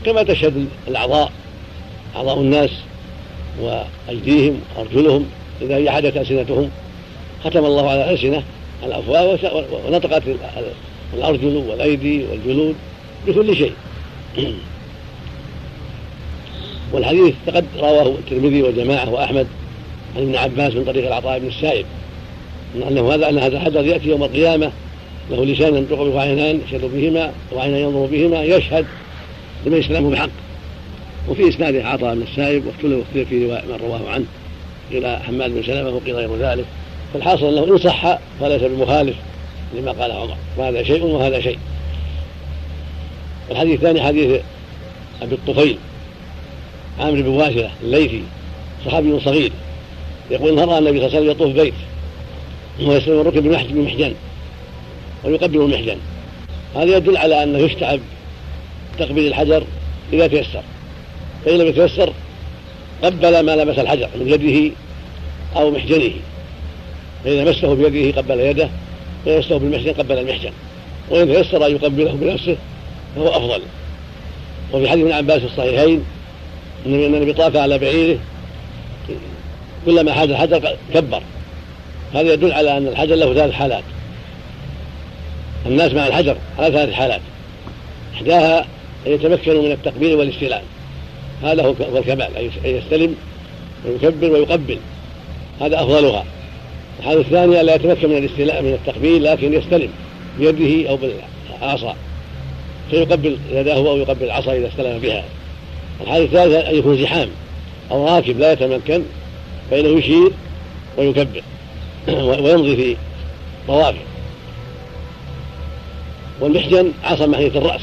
[0.05, 1.33] كما تشهد الأعضاء
[2.17, 2.71] أعضاء الناس.
[3.61, 5.27] وأيديهم وأرجلهم
[5.63, 6.71] إذا هي ألسنتهم.
[7.45, 8.43] ختم الله على الألسنة
[8.85, 9.39] الأفواه
[9.89, 10.23] ونطقت
[11.15, 12.75] الأرجل والأيدي والجلود
[13.27, 13.73] بكل شيء.
[16.93, 19.47] والحديث قد رواه الترمذي وجماعة وأحمد
[20.17, 21.87] عن ابن عباس من طريق العطاء بن السائب.
[22.89, 24.73] أنه هذا أن هذا الحدث يأتي يوم القيامة.
[25.31, 28.87] له لسان ينطق به وعينان يشهد بهما وعينان ينظر بهما يشهد
[29.67, 30.31] لمن يسلمه بحق.
[31.29, 34.25] وفي إسناده عطاء بن السائب واختلف في رواية من رواه عنه
[34.91, 36.65] إلى حماد بن سلمة وقيل غير ذلك.
[37.15, 39.17] فالحاصل أنه إن صح فليس بمخالف
[39.75, 40.37] لما قال عمر.
[40.57, 41.59] فهذا شيء وهذا شيء.
[43.51, 44.41] الحديث الثاني حديث
[45.23, 45.79] أبي الطفيل
[47.01, 48.23] عامر بن واسلة الليثي
[48.87, 49.53] صحابي صغير.
[50.31, 51.75] يقول ان راى النبي صلى الله عليه وسلم يطوف بيت
[52.83, 54.15] ويسلم الركب بمحجن
[55.25, 55.97] ويقبل المحجن.
[56.77, 58.01] هذا يدل على أنه يستحب
[58.99, 59.65] تقبيل الحجر
[60.13, 60.63] إذا تيسر.
[61.45, 62.13] فإن لم يتيسر
[63.05, 64.75] قبل ما لمس الحجر من يده
[65.57, 66.13] أو محجنه
[67.25, 68.69] فاذا مسه بيده قبل يده
[69.27, 70.51] وإذا مسه بالمحجن قبل المحجن
[71.11, 72.57] وإن تيسر أن يقبله بنفسه
[73.17, 73.63] فهو أفضل.
[74.73, 76.05] وفي حديث ابن عباس في الصحيحين
[76.87, 78.19] أن النبي طاف على بعيره
[79.87, 81.23] كلما حاز الحجر كبر.
[82.15, 83.85] هذا يدل على أن الحجر له ثلاث حالات.
[85.67, 87.21] الناس مع الحجر على ثلاث حالات.
[88.15, 88.67] إحداها
[89.07, 90.63] أن يتمكنوا من التقبيل والاستلام
[91.43, 93.15] هذا هو الكمال أن يستلم
[93.87, 94.79] ويكبر ويقبل.
[95.61, 96.25] هذا أفضلها.
[97.01, 99.89] الحالة الثانية لا يتمكن من الاستلاء من التقبيل لكن يستلم
[100.39, 101.97] بيده أو بالعصا.
[102.91, 105.25] فيقبل يداه أو يقبل العصا إذا استلم بها.
[106.01, 107.29] الحالة الثالثة أن يكون زحام
[107.91, 109.03] أو راكب لا يتمكن
[109.71, 110.33] فإنه يشير
[110.99, 111.43] ويكبر
[112.09, 112.97] ويمضي في
[113.69, 113.99] طوافه.
[116.41, 117.83] والمحجن عصا محنية الرأس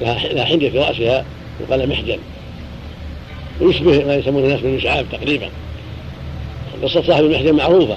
[0.00, 1.24] لها حنية في رأسها
[1.60, 2.18] يقال محجن.
[3.60, 5.48] ويشبه ما يسمونه الناس بالمشعاب تقريبا.
[6.82, 7.96] قصة صاحب المحجن معروفة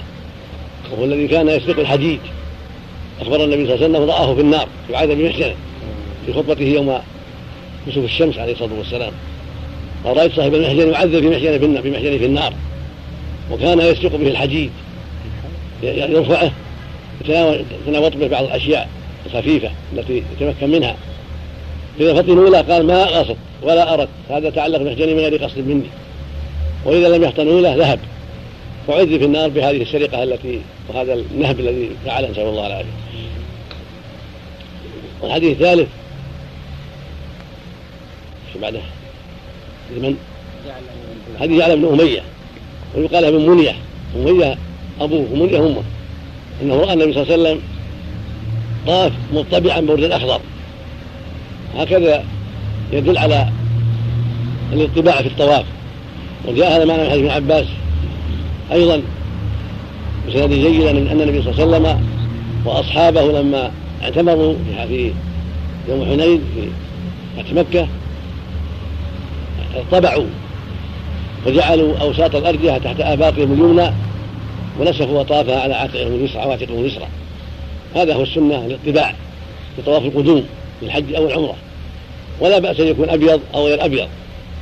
[0.91, 2.19] وهو الذي كان يسبق الحديد.
[3.21, 5.55] أخبر النبي صلى الله عليه وسلم رآه في النار يعاذ بمحجنه
[6.25, 6.99] في خطبته يوم
[7.87, 9.11] كسوف الشمس عليه الصلاة والسلام.
[10.05, 11.81] قال رأيت صاحب المحجن يعذب في محجنه في النار
[12.19, 12.53] في النار.
[13.51, 14.71] وكان يسبق به الحديد.
[15.83, 16.51] يرفعه
[17.21, 18.89] يتناوط به بعض الأشياء
[19.25, 20.95] الخفيفة التي يتمكن منها.
[21.99, 25.89] إذا فطنوا له قال ما قصد ولا أردت هذا تعلق بمحجني من غير قصد مني.
[26.85, 27.99] وإذا لم يحتنوا له ذهب.
[28.87, 32.89] وعذب في النار بهذه السرقة التي وهذا النهب الذي فعله نسأل الله العافية.
[35.21, 35.87] والحديث الثالث.
[38.53, 38.79] شو بعده
[39.97, 40.17] لمن؟
[41.39, 42.21] حديث على ابن أمية.
[42.95, 43.75] ويقال ابن منية.
[44.15, 44.57] أمية
[45.01, 45.83] أبوه ومنية أمه.
[46.61, 47.61] أنه رأى النبي صلى الله عليه وسلم
[48.87, 50.41] طاف مطبعا بورد الأخضر.
[51.77, 52.23] هكذا
[52.91, 53.49] يدل على
[54.73, 55.65] الاطباع في الطواف.
[56.47, 57.65] وجاء هذا معنى من حديث ابن عباس
[58.71, 59.01] أيضا
[60.27, 62.05] بسند جيد أن النبي صلى الله عليه وسلم
[62.65, 63.71] وأصحابه لما
[64.03, 64.55] اعتمروا
[64.87, 65.13] في
[65.89, 66.67] يوم حنين في
[67.37, 67.87] فتح مكة
[69.91, 70.25] طبعوا
[71.47, 73.91] وجعلوا أوساط الأرجحة تحت آباطهم اليمنى
[74.79, 77.07] ونسفوا وطافها على عاتقهم اليسرى عواتقهم اليسرى.
[77.95, 79.15] هذا هو السنة الاطباع
[79.75, 80.43] في طواف القدوم.
[80.81, 81.55] للحج أو العمرة.
[82.39, 84.07] ولا بأس أن يكون أبيض أو غير أبيض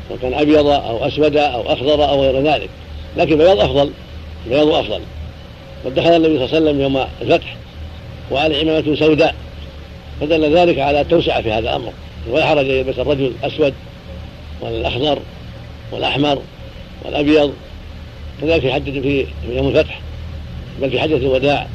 [0.09, 2.70] سواء كان أبيض أو أسود أو أخضر أو غير ذلك.
[3.18, 3.91] لكن بياض أفضل
[4.49, 5.01] بياض أفضل.
[5.86, 7.55] ودخل النبي صلى الله عليه وسلم يوم الفتح
[8.32, 9.36] وعلى عمامة سوداء
[10.22, 11.91] فدل ذلك على التوسعة في هذا الأمر.
[12.30, 13.74] ولا حرج أن يلبس الرجل الأسود
[14.61, 15.20] والأخضر
[15.91, 16.41] والأحمر
[17.05, 17.53] والأبيض
[18.41, 19.99] كذلك في حجة في يوم الفتح
[20.82, 21.68] بل في حجة الوداع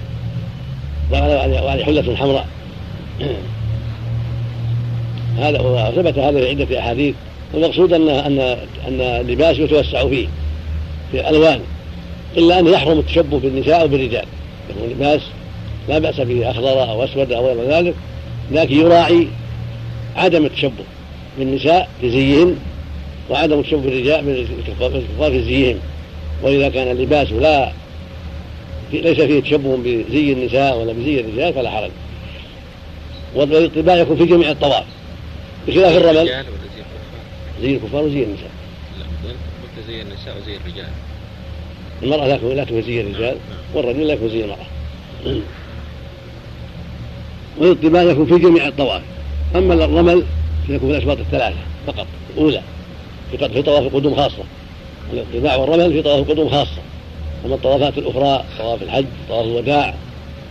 [1.13, 2.47] وعلى حلة حمراء.
[5.39, 7.15] هذا وثبت هذا في عدة أحاديث
[7.55, 8.39] والمقصود أن أن
[8.89, 10.27] أن اللباس يتوسع فيه
[11.13, 11.61] في الألوان
[12.37, 14.25] إلا أنه يحرم التشبه بالنساء أو بالرجال.
[14.71, 15.21] يكون لباس
[15.89, 17.95] لا بأس به أخضر أو أسود أو غير ذلك
[18.53, 19.29] لكن يراعي
[20.17, 20.85] عدم التشبه
[21.39, 22.57] بالنساء في زيهن
[23.31, 25.79] وعدم التشبه بالرجال بالكفار في زيهم
[26.43, 27.73] وإذا كان اللباس لا
[28.93, 31.91] ليس فيه تشبه بزي النساء ولا بزي الرجال فلا حرج.
[33.35, 34.85] والاطباع يكون في جميع الطواف.
[35.69, 36.45] بخلاف الرمل
[37.63, 38.51] زي الكفار وزي النساء.
[39.89, 40.89] زي النساء وزي الرجال.
[42.03, 43.37] المرأة لا تكون لا زي الرجال
[43.75, 44.67] والرجل لا يكون زي المرأة.
[47.59, 49.03] والاطباع يكون في جميع الطوائف.
[49.57, 50.25] أما الرمل
[50.67, 51.57] فيكون في الأشواط الثلاثة
[51.87, 52.07] فقط
[52.37, 52.63] الأولى.
[53.31, 54.45] في طواف القدوم خاصة.
[55.13, 56.83] الاطباع والرمل في طواف القدوم خاصة.
[57.47, 59.95] أما الطوافات الأخرى طواف الحج طواف الوداع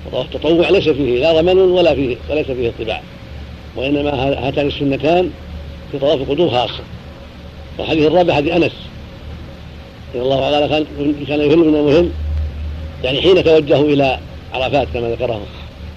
[0.08, 3.02] وطواف التطوع ليس فيه لا رمل ولا فيه وليس فيه اطباع
[3.76, 4.10] وإنما
[4.48, 5.30] هاتان السنتان
[5.92, 6.84] في طواف القدوم خاصة.
[7.78, 8.72] والحديث الرابع حديث أنس.
[10.16, 10.86] رضي الله عنه كان
[11.28, 12.12] كان يهل من المهم
[13.04, 14.20] يعني حين توجهوا إلى
[14.54, 15.42] عرفات كما ذكره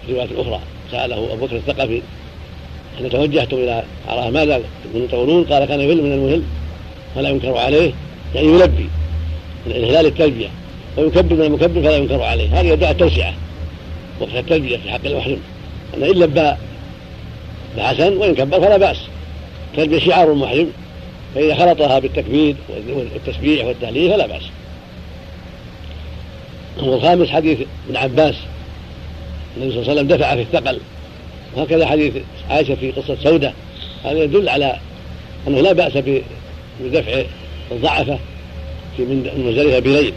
[0.07, 0.61] في رواية أخرى
[0.91, 2.03] سأله أبو بكر الثقفي
[2.99, 4.61] حين توجهتم إلى عرفات ماذا
[5.11, 6.43] تقولون؟ قال كان يهل من المهم
[7.15, 7.93] فلا ينكر عليه
[8.35, 8.89] يعني يلبي
[9.67, 10.49] من إهلال التلبية.
[10.97, 12.61] ويكبر من المكبر فلا ينكر عليه.
[12.61, 13.35] هذه يدعى التوسعة
[14.21, 15.39] وقت التلبية في حق المحرم
[15.97, 16.53] أن إن لبى
[17.77, 18.97] فحسن وإن كبر فلا بأس.
[19.73, 20.73] التلبية شعار المحرم
[21.35, 22.57] فإذا خلطها بالتكبير
[22.89, 24.43] والتسبيح والتهليل فلا بأس.
[26.83, 27.59] والخامس حديث
[27.89, 28.35] ابن عباس.
[29.57, 30.79] النبي صلى الله عليه وسلم دفع في الثقل.
[31.57, 32.15] وهكذا حديث
[32.51, 33.53] عائشة في قصة سودة.
[34.05, 34.77] هذا يدل على
[35.49, 35.93] أنه لا بأس
[36.81, 37.23] بدفع
[37.73, 38.19] الضعفة
[38.97, 40.13] في من المزدلفة بليل.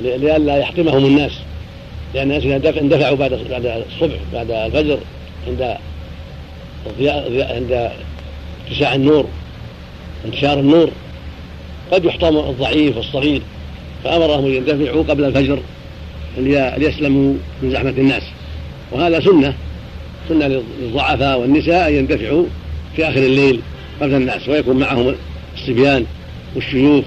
[0.00, 1.32] لئلا يحطمهم الناس.
[2.14, 4.98] لأن الناس إذا اندفعوا بعد بعد الصبح بعد الفجر
[5.46, 5.76] عند
[7.32, 7.90] عند
[8.70, 9.26] اتساع النور
[10.24, 10.90] انتشار النور.
[11.92, 13.42] قد يحطم الضعيف والصغير
[14.04, 15.58] فأمرهم أن يندفعوا قبل الفجر
[16.78, 18.22] ليسلموا من زحمة الناس.
[18.92, 19.54] وهذا سنة
[20.28, 22.44] سنة للضعفاء والنساء أن يندفعوا
[22.96, 23.60] في آخر الليل
[24.00, 25.14] قبل الناس ويكون معهم
[25.54, 26.06] الصبيان
[26.54, 27.04] والشيوخ.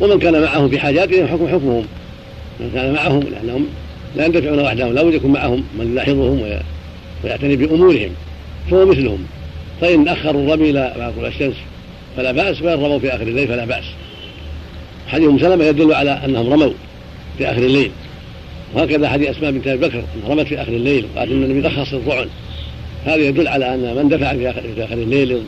[0.00, 1.84] ومن كان معهم في حاجاتهم حكم حكمهم.
[2.60, 3.66] من كان معهم لأنهم
[4.16, 6.60] لا يندفعون وحدهم لا يكون معهم من يلاحظهم
[7.24, 8.10] ويعتني بأمورهم.
[8.70, 9.26] فهو مثلهم.
[9.80, 11.54] فإن أخروا الرمي إلى بعد طلوع الشمس
[12.16, 13.84] فلا بأس وإن رموا في آخر الليل فلا بأس.
[15.08, 16.72] حديث أم سلمة يدل على أنهم رموا
[17.38, 17.90] في آخر الليل.
[18.74, 22.26] وهكذا حديث أسماء بنت أبي بكر رمت في آخر الليل وقالت أن النبي رخص الضعن
[23.04, 25.42] هذا يدل على أن من دفع في آخر الليل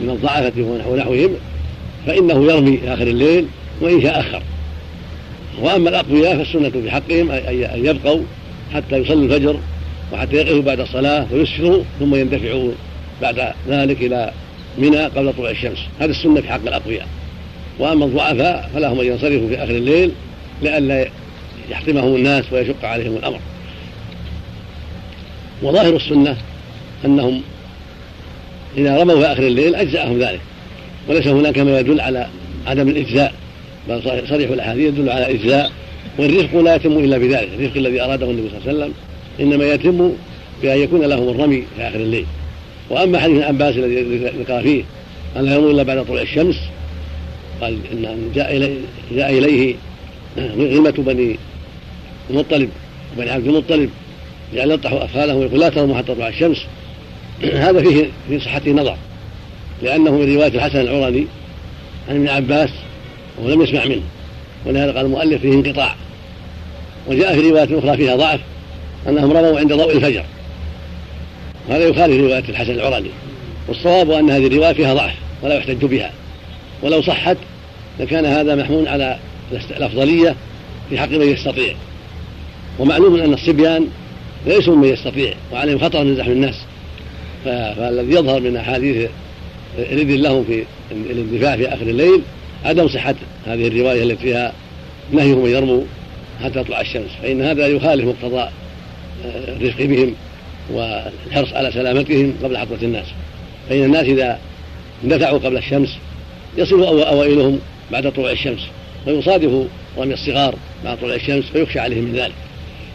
[0.00, 0.52] من الضعفة
[0.88, 1.30] ونحوهم
[2.06, 3.46] فإنه يرمي في آخر الليل
[3.80, 4.42] وإن شاء أخر.
[5.62, 8.20] وأما الأقوياء فالسنة في حقهم أن يبقوا
[8.74, 9.56] حتى يصلوا الفجر
[10.12, 12.72] وحتى يقفوا بعد الصلاة ويسفروا ثم يندفعوا
[13.22, 14.32] بعد ذلك إلى
[14.78, 15.78] منى قبل طلوع الشمس.
[16.00, 17.06] هذه السنة في حق الأقوياء.
[17.78, 20.12] وأما الضعفاء فلهم أن ينصرفوا في آخر الليل
[20.62, 21.06] لئلا
[21.70, 23.38] يحطمهم الناس ويشق عليهم الأمر.
[25.62, 26.36] وظاهر السنة
[27.04, 27.42] أنهم
[28.76, 30.40] إذا رموا في آخر الليل أجزأهم ذلك.
[31.08, 32.26] وليس هناك ما يدل على
[32.66, 33.34] عدم الإجزاء
[33.88, 35.72] بل صريح الأحاديث يدل على إجزاء
[36.18, 38.94] والرفق لا يتم إلا بذلك الرفق الذي أراده النبي صلى الله عليه وسلم.
[39.40, 40.12] إنما يتم
[40.62, 42.26] بأن يكون لهم الرمي في آخر الليل.
[42.90, 44.84] وأما حديث عباس الذي ذكر فيه
[45.36, 46.56] أن لا يرموا إلا بعد طلوع الشمس
[47.60, 48.78] قال إن جاء إليه,
[49.12, 49.74] جاء إليه
[50.36, 51.36] غيمة بني
[52.30, 52.70] المطلب
[53.16, 53.90] بني عبد المطلب
[54.54, 56.66] جعل يلطح أطفالهم ويقول لا ترموا حتى تطلع الشمس.
[57.44, 58.96] هذا فيه في صحته نظر
[59.82, 61.26] لأنه من رواية الحسن العرني
[62.08, 62.70] عن ابن عباس
[63.38, 64.02] وهو لم يسمع منه
[64.66, 65.94] ولهذا قال المؤلف فيه انقطاع.
[67.08, 68.40] وجاء في رواية أخرى فيها ضعف
[69.08, 70.24] أنهم رموا عند ضوء الفجر.
[71.68, 73.10] وهذا يخالف رواية الحسن العرني
[73.68, 76.10] والصواب أن هذه الرواية فيها ضعف ولا يحتج بها.
[76.82, 77.36] ولو صحت
[78.00, 79.18] لكان هذا محمول على
[79.76, 80.36] الأفضلية
[80.90, 81.74] في حق من يستطيع.
[82.78, 83.86] ومعلوم أن الصبيان
[84.46, 86.54] ليسوا من يستطيع وعليهم خطر من زحم الناس.
[87.44, 89.08] فالذي يظهر من أحاديث
[89.78, 92.22] الإذن لهم في الاندفاع في آخر الليل
[92.64, 93.14] عدم صحة
[93.46, 94.52] هذه الرواية التي فيها
[95.12, 95.82] نهيهم أن يرموا
[96.44, 97.10] حتى تطلع الشمس.
[97.22, 98.48] فإن هذا يخالف مقتضى
[99.24, 100.14] الرفق بهم
[100.72, 103.06] والحرص على سلامتهم قبل حضرة الناس.
[103.68, 104.38] فإن الناس إذا
[105.04, 105.96] اندفعوا قبل الشمس
[106.56, 107.58] يصل أوائلهم
[107.92, 108.60] بعد طلوع الشمس
[109.06, 109.66] ويصادف
[109.98, 110.54] رمي الصغار
[110.84, 112.34] بعد طلوع الشمس فيخشى عليهم من ذلك.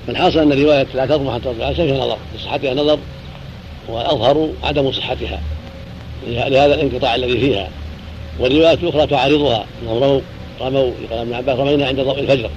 [0.07, 2.99] فالحاصل أن رواية لا تطمح حتى تطلع الشمس نظر في صحتها نظر
[3.88, 5.41] والأظهر عدم صحتها
[6.28, 7.69] لهذا الانقطاع الذي فيها.
[8.39, 10.21] والروايات الأخرى تعارضها أنهم رموا
[10.61, 12.49] رموا قال ابن عباس رمينا عند ضوء الفجر.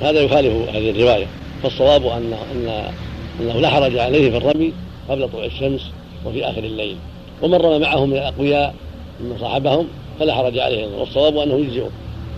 [0.00, 1.26] هذا يخالف هذه الرواية.
[1.62, 2.92] فالصواب أن أن
[3.40, 4.72] أنه لا حرج عليه في الرمي
[5.08, 5.80] قبل طلوع الشمس
[6.24, 6.96] وفي آخر الليل.
[7.42, 8.74] ومن رمى معهم من الأقوياء
[9.20, 9.88] من صاحبهم
[10.20, 10.86] فلا حرج عليه.
[10.86, 11.90] والصواب أنه يجزئه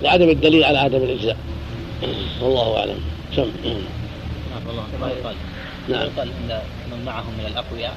[0.02, 1.36] لعدم الدليل على عدم الإجزاء.
[2.42, 3.00] والله أعلم.
[3.36, 3.50] سم
[5.00, 5.34] نعم يقال
[5.88, 6.00] نعم.
[6.00, 6.58] يقال أن
[6.92, 7.94] من معهم من الأقوياء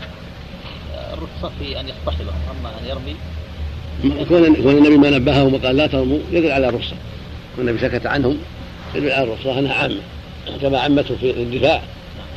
[1.13, 3.15] الرخصة في أن يصطحبهم أما أن يرمي.
[4.29, 6.95] كون كون النبي ما نبههم وقال لا ترموا يدل على الرخصة.
[7.57, 8.37] والنبي سكت عنهم
[8.95, 10.01] يدل على الرخصة أنها عامة
[10.61, 11.81] كما عمته في الدفاع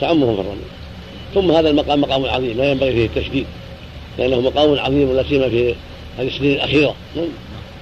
[0.01, 0.61] تعمهم في الرمي.
[1.35, 3.47] ثم هذا المقام مقام عظيم لا ينبغي فيه التشديد
[4.19, 5.75] لأنه مقام عظيم لا سيما في
[6.19, 6.95] هذه السنين الأخيرة.
[7.17, 7.27] نعم.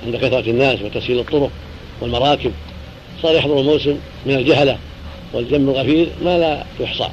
[0.07, 1.51] عند كثرة الناس وتسهيل الطرق
[2.01, 2.53] والمراكب.
[3.23, 3.97] صار يحضر الموسم
[4.27, 4.79] من الجهلة
[5.33, 7.09] والجم الغفير ما لا يحصى.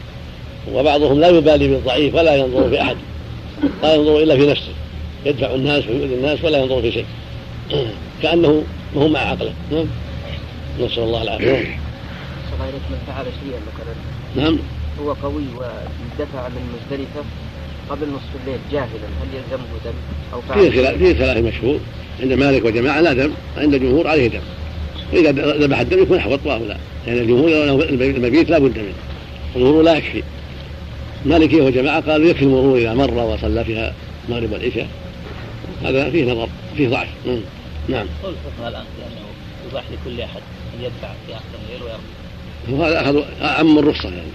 [0.74, 2.98] وبعضهم لا يبالي بالضعيف ولا ينظر في أحد.
[3.84, 4.72] لا ينظر إلا في نفسه.
[5.26, 7.06] يدفع الناس ويؤذي الناس ولا ينظر في شيء.
[8.24, 8.64] كأنه
[8.96, 9.54] ما هو مع عقله.
[9.72, 9.86] نعم.
[10.80, 11.80] نسأل الله العافية.
[12.66, 13.96] من فعل شيئا مثلا؟
[14.36, 14.60] نعم.
[15.02, 17.24] هو قوي واندفع من مزدلفة
[17.90, 19.08] قبل نصف الليل جاهلا.
[19.22, 19.94] هل يلزمه دم
[20.34, 21.80] أو فعل؟ فيه خلاف فيه خلاف مشهور.
[22.22, 23.32] عند مالك وجماعة لا دم.
[23.58, 24.42] عند الجمهور عليه دم.
[25.14, 27.50] وإذا ذبح الدم يكون أحوط الله لا يعني الجمهور
[27.90, 28.94] المبيت لا بد منه.
[29.56, 30.24] المرور لا يكفي.
[31.26, 33.94] مالكية وجماعة قالوا يكفي المرور إذا مر وصلى فيها
[34.30, 34.88] المغرب والعشاء.
[35.84, 36.50] هذا فيه نظر.
[36.78, 37.08] فيه ضعف.
[37.26, 37.40] نعم,
[37.90, 38.08] نعم.
[38.24, 39.28] قول الفقهاء الآن بأنه
[39.72, 40.42] يباح لكل أحد
[40.76, 42.19] أن يدفع في آخر الليل ويرمي.
[42.72, 44.30] وهذا أخذ أعم الرخصة يعني.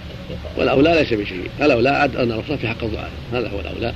[0.57, 1.49] والأولى ليس بشيء.
[1.61, 3.11] الأولى أن الرخصة في حق الضعاف.
[3.33, 3.93] هذا هو الأولى.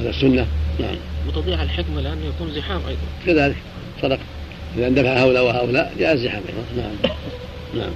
[0.00, 0.46] هذا السنة.
[0.80, 0.96] نعم.
[1.28, 3.00] وتضيع الحكمة لأنه يكون زحام أيضا.
[3.26, 3.56] كذلك.
[4.02, 4.18] صدق.
[4.76, 6.82] إذا اندفع هؤلاء وهؤلاء جاء الزحام أيضا.
[6.82, 7.14] نعم.
[7.74, 7.92] نعم.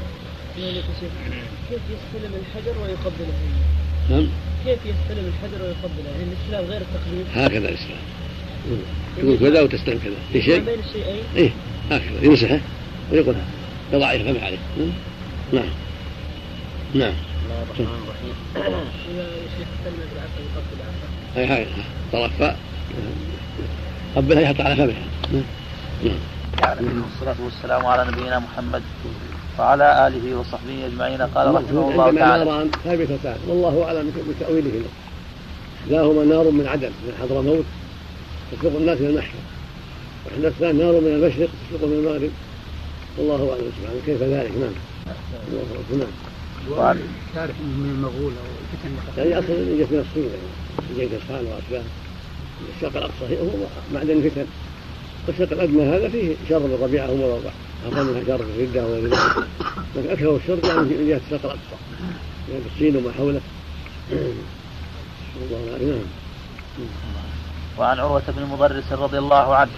[0.56, 3.34] كيف يستلم الحجر ويقبله؟
[4.10, 4.28] نعم.
[4.64, 7.26] كيف يستلم الحجر ويقبله؟ يعني الاستلام غير التقليد.
[7.34, 7.98] هكذا الإسلام.
[9.16, 10.14] تقول كذا وتستلم كذا.
[10.32, 11.50] في شيء؟ بين الشيئين إيه
[11.90, 12.22] هكذا.
[12.22, 12.60] يمسحه
[13.12, 13.44] ويقولها.
[13.92, 14.58] يضع يفهم عليه.
[15.52, 15.68] نعم.
[16.94, 17.12] نعم.
[17.44, 18.34] الله الرحمن الرحيم
[21.36, 21.66] هاي هاي
[22.12, 22.56] طرف
[24.16, 24.94] قبلها يحط على فمها
[26.04, 27.02] نعم.
[27.02, 28.82] والصلاة والسلام على نبينا محمد
[29.58, 31.22] وعلى آله وصحبه أجمعين.
[31.22, 32.44] قال رحمه الله تعالى.
[32.44, 34.90] ناران ثابتتان والله أعلم بتأويلهما
[35.84, 37.64] إحداهما نار من عدن من حضرموت
[38.52, 39.42] تسلق الناس إلى المحشر.
[40.26, 42.30] وإحدى الثاني نار من المشرق تسلق من المغرب.
[43.18, 43.72] والله أعلم.
[43.80, 44.74] سبحانه كيف ذلك؟ نعم.
[45.48, 45.64] الله
[45.98, 46.25] نعم.
[47.34, 51.84] تعرف من المغول أو الفتن يعني أصلا جت من الصين يعني جنكيز خان واشباه
[52.76, 54.46] الشرق الأقصى هو معدن الفتن.
[55.28, 57.50] والشرق الادنى هذا فيه شر من ربيعه ومربع
[57.86, 59.48] أقل منها شر في الردة وغير ذلك.
[59.96, 61.76] لكن أكثر الشر يعني من جهة الشرق الأقصى.
[62.52, 63.40] يعني الصين وما حوله.
[65.42, 65.88] الله أعلم.
[65.88, 66.06] نعم
[67.78, 69.70] وعن عروة بن مضرس رضي الله عنه.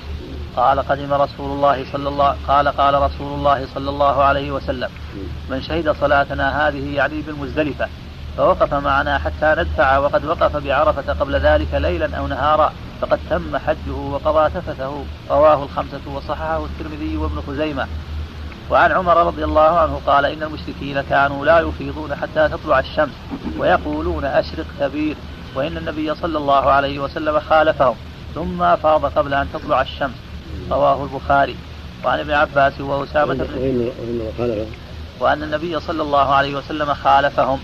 [0.59, 4.91] قال قدم رسول الله صلى الله قال قال رسول الله صلى الله عليه وسلم.
[5.51, 7.89] من شهد صلاتنا هذه يعني بالمزدلفة.
[8.37, 12.73] فوقف معنا حتى ندفع وقد وقف بعرفة قبل ذلك ليلا أو نهارا.
[13.01, 15.05] فقد تم حجه وقضى تفثه.
[15.31, 17.87] رواه الخمسة وصححه الترمذي وابن خزيمة.
[18.71, 23.15] وعن عمر رضي الله عنه قال إن المشركين كانوا لا يفيضون حتى تطلع الشمس
[23.59, 25.17] ويقولون أشرق كبير.
[25.55, 27.95] وإن النبي صلى الله عليه وسلم خالفهم.
[28.35, 30.28] ثم أفاض قبل أن تطلع الشمس.
[30.71, 31.57] رواه البخاري.
[32.05, 33.91] وعن ابن عباس وأسامة بن
[35.21, 37.59] وأن النبي صلى الله عليه وسلم خالفهم.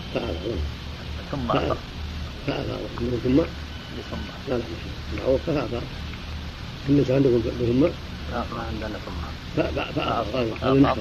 [1.33, 1.77] ثم فعل
[2.95, 3.41] ثم
[4.11, 4.21] ثم
[5.19, 5.69] معروف فعل
[6.89, 7.81] النساء عندكم ثم
[8.31, 9.19] ما عندنا ثم.
[9.57, 10.97] فأفاض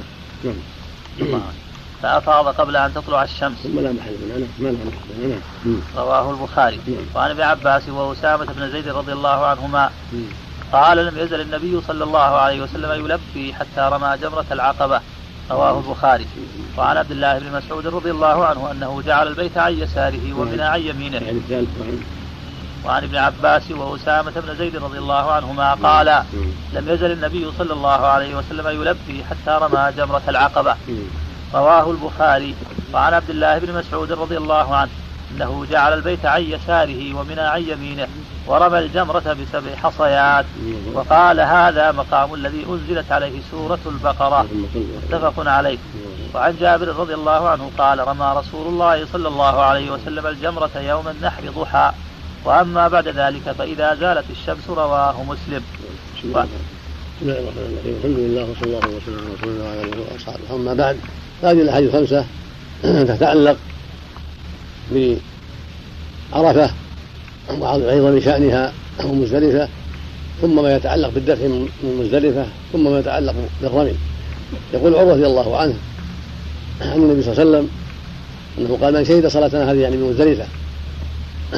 [1.20, 1.42] نعم.
[2.02, 3.58] فأفاض قبل أن تطلع الشمس.
[3.64, 4.16] ثم لا محل.
[4.30, 5.28] منها ما لا محل.
[5.28, 6.80] منها نعم رواه البخاري.
[6.88, 7.06] نعم.
[7.16, 9.92] وعن ابن عباس وأسامة بن زيد رضي الله عنهما.
[10.74, 15.02] قال لم يزل النبي صلى الله عليه وسلم يلبي حتى رمى جمرة العقبة.
[15.52, 16.28] رواه البخاري.
[16.78, 20.82] وعن عبد الله بن مسعود رضي الله عنه أنه جعل البيت عن يساره ومنى عن
[20.82, 21.42] يمينه.
[21.50, 21.68] يعني
[22.86, 26.24] وعن ابن عباس وأسامة بن زيد رضي الله عنهما قال
[26.74, 30.76] لم يزل النبي صلى الله عليه وسلم يلبي حتى رمى جمرة العقبة.
[31.54, 32.56] رواه البخاري.
[32.94, 34.90] وعن عبد الله بن مسعود رضي الله عنه
[35.36, 38.08] أنه جعل البيت عن يساره ومنى عن يمينه
[38.48, 40.46] ورمى الجمرة بسبع حصيات.
[40.94, 44.48] وقال هذا مقام الذي أنزلت عليه سورة البقرة.
[45.04, 45.78] متفق عليه.
[46.36, 51.08] وعن جابر رضي الله عنه قال رمى رسول الله صلى الله عليه وسلم الجمرة يوم
[51.08, 51.92] النحر ضحى.
[52.46, 55.64] وأما بعد ذلك فإذا زالت الشمس رواه مسلم.
[56.18, 56.28] بسم
[57.22, 60.56] الله الرحمن الرحيم الحمد لله وصلى الله وسلم على رسول الله وعلى آله وأصحابه.
[60.56, 60.98] أما بعد
[61.44, 62.26] هذه الأحاديث الخمسة
[63.16, 63.58] تتعلق
[64.92, 66.72] بعرفه
[67.60, 68.74] وعظم شأنها
[69.04, 69.68] ومزدلفه
[70.42, 73.94] ثم ما يتعلق بالدفع من مزدلفة ثم ما يتعلق بالرمي.
[74.74, 75.74] يقول عمر رضي الله عنه
[76.82, 77.70] عن النبي صلى الله عليه وسلم
[78.58, 80.46] أنه قال من شهد صلاتنا هذه يعني بمزدلفه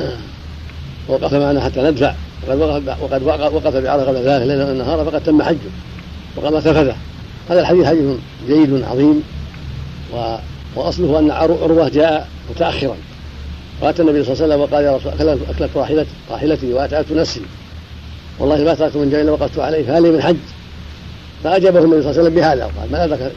[1.10, 2.14] وقف معنا حتى ندفع.
[2.48, 5.58] وقد وقف وقد وقف بعرفة قبل ذلك ليلا والنهار فقد تم حجه.
[6.38, 6.96] وقام تفذه
[7.50, 8.18] هذا الحديث حديث
[8.48, 9.24] جيد عظيم
[10.14, 10.36] و...
[10.76, 12.96] وأصله أن عروة جاء متاخرا.
[13.82, 15.12] وآتى النبي صلى الله عليه وسلم وقال يا رسول
[15.50, 17.42] اكلت راحلتي راحلتي واتعبت نفسي.
[18.40, 20.36] والله ما تركت من جاء وقفت عليه فهل من حج؟
[21.44, 22.66] فأجابه النبي صلى الله عليه وسلم بهذا.
[22.66, 23.32] وقال ما أدرك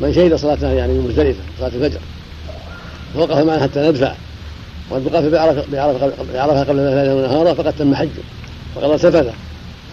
[0.00, 2.00] من شهد صلاتها يعني من مزدلفة صلاة الفجر.
[3.14, 4.14] فوقف معنا حتى ندفع
[4.90, 5.64] وقد بعرفه
[6.32, 8.22] بعرفة قبل ليلا ونهارا فقد تم حجه
[8.76, 9.32] وقد سفله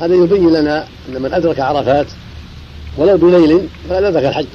[0.02, 2.08] هذا يبين لنا أن من أدرك عرفات
[2.98, 4.45] ولو بليل فلا ذاك الحج.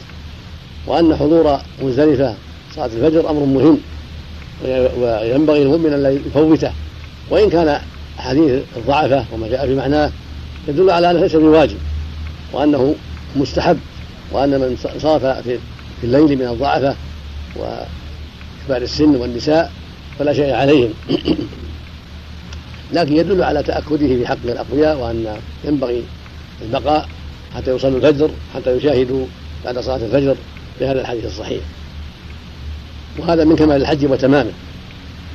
[0.87, 2.35] وأن حضور مزدلفة
[2.75, 3.79] صلاة الفجر أمر مهم.
[4.65, 6.73] وينبغي المؤمن أن لا يفوته.
[7.31, 7.81] وإن كان
[8.19, 10.11] حديث الضعفة وما جاء في معناه
[10.69, 11.77] يدل على أنه ليس بواجب
[12.53, 12.95] وأنه
[13.37, 13.79] مستحب
[14.33, 15.59] وأن من صاف في
[16.05, 16.95] الليل من الضعفة
[17.57, 19.73] وكبار السن والنساء
[20.19, 20.91] فلا شيء عليهم.
[22.93, 26.03] لكن يدل على تأكده في حق الأقوياء وأن ينبغي
[26.63, 27.09] البقاء
[27.55, 29.27] حتى يصلوا الفجر حتى يشاهدوا
[29.65, 30.37] بعد صلاة الفجر
[30.81, 31.63] بهذا الحديث الصحيح.
[33.19, 34.53] وهذا من كمال الحج وتمامه.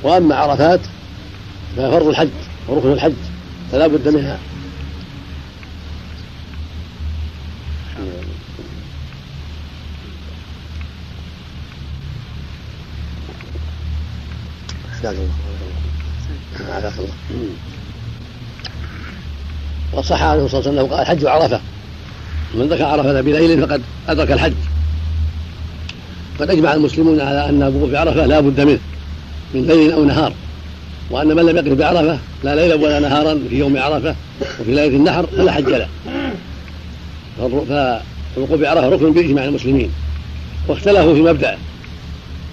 [0.02, 0.80] وأما عرفات
[1.76, 2.28] ففرض الحج
[2.68, 3.12] وركن الحج
[3.72, 4.38] فلا بد منها.
[15.04, 15.28] الله
[19.92, 21.60] وصح عنه صلى الله عليه وسلم قال الحج عرفة.
[22.54, 24.52] من ذكر عرفة بليل فقد أدرك الحج.
[26.40, 28.78] قد أجمع المسلمون على أن الوقوف بعرفه لا بد منه
[29.54, 30.32] من ليل أو نهار.
[31.10, 34.14] وأن من لم يقف بعرفه لا ليلا ولا نهارا في يوم عرفة
[34.60, 35.88] وفي ليلة النحر فلا حج له.
[37.38, 39.90] فالوقوف بعرفه ركن بإجماع المسلمين.
[40.68, 41.56] واختلفوا في مبدأه.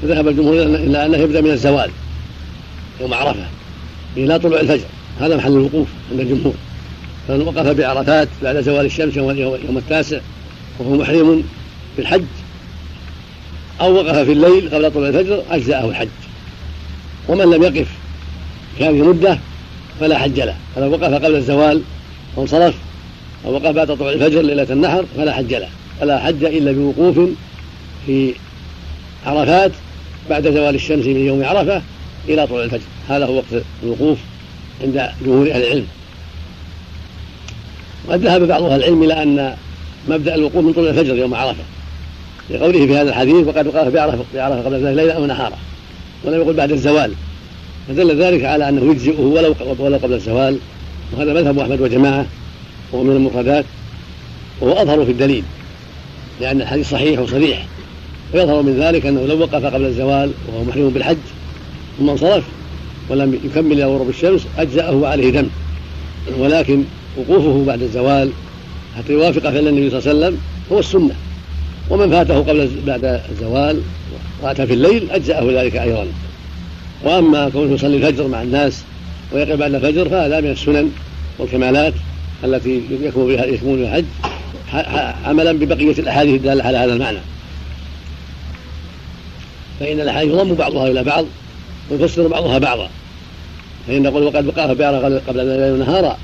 [0.02, 1.90] فذهب الجمهور إلى أنه يبدأ من الزوال
[3.02, 3.46] يوم عرفة
[4.18, 4.86] إلى طلوع الفجر.
[5.20, 6.54] هذا محل الوقوف عند الجمهور.
[7.28, 10.20] فمن وقف بعرفات بعد زوال الشمس يوم التاسع
[10.80, 11.44] وهو محرم
[11.98, 12.24] بالحج
[13.82, 16.08] أو وقف في الليل قبل طلوع الفجر أجزأه الحج.
[17.28, 17.88] ومن لم يقف
[18.78, 19.40] في هذه المدة
[20.00, 20.56] فلا حج له.
[20.76, 21.82] فلو وقف قبل الزوال
[22.36, 22.76] وانصرف
[23.46, 25.70] أو وقف بعد طلوع الفجر ليلة النحر فلا حج له.
[26.00, 27.20] فلا حج إلا بوقوف
[28.06, 28.34] في
[29.26, 29.72] عرفات
[30.30, 31.82] بعد زوال الشمس من يوم عرفة
[32.30, 32.82] إلى طلوع الفجر.
[33.10, 34.18] هذا هو وقت الوقوف
[34.84, 35.88] عند جمهور أهل العلم.
[38.08, 39.56] وقد ذهب بعض أهل العلم إلى أن
[40.10, 41.64] مبدأ الوقوف من طلوع الفجر يوم عرفة.
[42.50, 45.58] لقوله في هذا الحديث وقد وقف بعرفه بعرفه قبل ذلك ليلا أو نهارا.
[46.24, 47.12] ولم يقل بعد الزوال.
[47.88, 50.58] فدل ذلك على أنه يجزئه ولو ولو قبل الزوال.
[51.14, 52.26] وهذا مذهب أحمد وجماعة
[52.92, 53.66] وهو من المفردات
[54.62, 55.44] وهو أظهر في الدليل
[56.42, 57.66] لأن الحديث صحيح وصريح.
[58.34, 61.18] ويظهر من ذلك أنه لو وقف قبل الزوال وهو محرم بالحج
[62.00, 62.44] ثم انصرف
[63.10, 65.48] ولم يكمل إلى غروب الشمس أجزأه وعليه دم
[66.38, 66.84] ولكن
[67.18, 68.30] وقوفه بعد الزوال
[68.98, 70.38] حتى يوافق فعل النبي صلى الله عليه وسلم
[70.72, 71.16] هو السنة.
[71.90, 73.82] ومن فاته قبل بعد الزوال
[74.42, 76.08] وأتى في الليل أجزأه ذلك أيضا.
[77.04, 78.84] وأما كونه يصلي الفجر مع الناس
[79.32, 80.92] ويقف بعد الفجر فهذا من السنن
[81.38, 81.94] والكمالات
[82.44, 84.06] التي يكمل بها يكمل الحج
[85.26, 87.20] عملا ببقية الأحاديث الدالة على هذا المعنى.
[89.80, 91.26] فإن الأحاديث يضم بعضها إلى بعض
[91.92, 92.90] ويفسر بعضها بعضا.
[93.88, 96.18] فإن نقول وقد وقف بعرف قبل الليل نهارا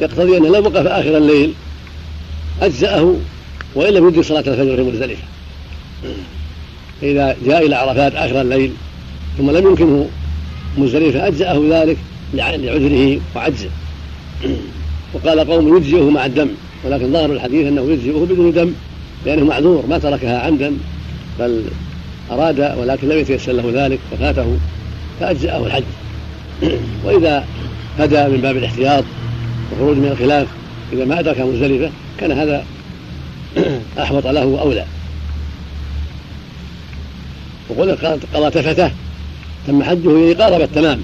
[0.00, 1.52] يقتضي أنه لو وقف آخر الليل
[2.62, 3.16] أجزأه
[3.74, 5.22] وإن لم يدرك صلاة الفجر في مزدلفة.
[7.00, 8.72] فإذا جاء إلى عرفات آخر الليل
[9.38, 10.08] ثم لم يمكنه
[10.78, 11.96] مزدلفة أجزأه ذلك
[12.34, 13.70] لعذره وعجزه.
[15.14, 16.48] وقال قوم يجزئه مع الدم
[16.84, 18.72] ولكن ظاهر الحديث أنه يجزئه بدون دم
[19.26, 20.76] لأنه معذور ما تركها عمدا
[21.38, 21.62] بل
[22.30, 24.56] أراد ولكن لم يتيسر له ذلك وفاته
[25.20, 25.82] فأجزأه الحج.
[27.04, 27.44] وإذا
[27.98, 29.04] هدى من باب الاحتياط
[29.70, 30.48] والخروج من الخلاف
[30.92, 32.64] إذا ما أدرك مزدلفة كان هذا
[34.02, 34.84] أحوط له وأولى
[37.68, 37.96] وقل
[38.34, 38.90] قضى تفته
[39.66, 41.00] تم حجه يعني قارب التمام.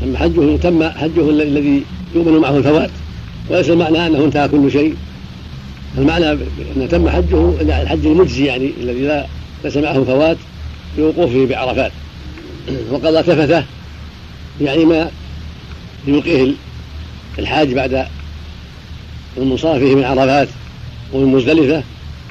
[0.00, 1.82] تم حجه تم حجه الذي
[2.14, 2.90] يؤمن معه الفوات
[3.50, 4.96] وليس المعنى أنه انتهى كل شيء.
[5.98, 9.26] المعنى أن تم حجه الحج المجزي يعني الذي لا
[9.64, 10.36] ليس معه فوات
[10.98, 11.92] بوقوفه بعرفات.
[12.90, 13.64] وقضى تفته
[14.60, 15.10] يعني ما
[16.06, 16.52] يلقيه
[17.38, 18.06] الحاج بعد
[19.36, 20.48] منصرفه من عرفات
[21.12, 21.82] ومن مزدلفة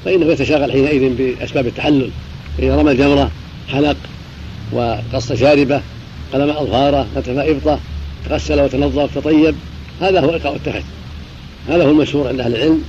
[0.05, 2.09] فإنه يتشاغل حينئذ بأسباب التحلل
[2.57, 3.31] فإذا رمى الجمرة
[3.69, 3.97] حلق
[4.71, 5.81] وقص شاربة
[6.33, 7.79] قلم أظفاره نتف إبطة
[8.29, 9.55] تغسل وتنظف تطيب
[10.01, 10.83] هذا هو إلقاء التفت
[11.69, 12.83] هذا هو المشهور عند أهل العلم.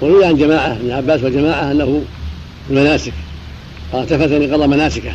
[0.00, 2.02] وروي عن جماعة ابن عباس وجماعة أنه
[2.70, 3.12] المناسك
[3.92, 5.12] قال تفت يعني قضى مناسكة.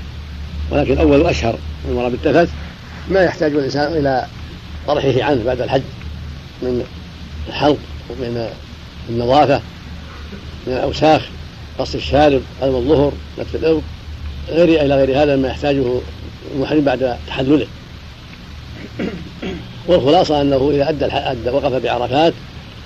[0.72, 1.56] ولكن أول أشهر
[1.90, 2.50] المراد بالتفت
[3.10, 4.26] ما يحتاج الإنسان إلى
[4.88, 5.82] طرحه عنه بعد الحج
[6.62, 6.84] من
[7.48, 7.78] الحلق
[8.10, 8.48] ومن
[9.10, 9.62] النظافة.
[10.68, 11.22] من الأوساخ
[11.80, 13.82] قص الشارب قلم الظهر نتف الإرض
[14.50, 16.00] غير إلى غير هذا ما يحتاجه
[16.56, 17.68] المحرم بعد تحلله.
[19.88, 22.34] والخلاصة أنه إذا أدى, أدى وقف بعرفات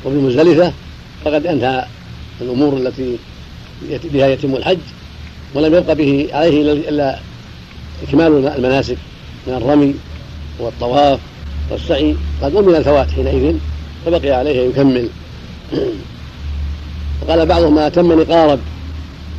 [0.06, 0.74] وبمزدلفة
[1.26, 1.86] فقد انتهى
[2.42, 3.18] الأمور التي
[4.04, 4.78] بها يتم الحج
[5.54, 7.20] ولم يبق به عليه إلا
[8.08, 8.98] إكمال المناسك
[9.48, 9.96] من الرمي
[10.60, 11.20] والطواف
[11.72, 13.56] والسعي قد أمن الفوات حينئذ
[14.06, 15.10] فبقي عليه أن يكمل.
[17.22, 18.59] وقال بعضهم ما تم نقارب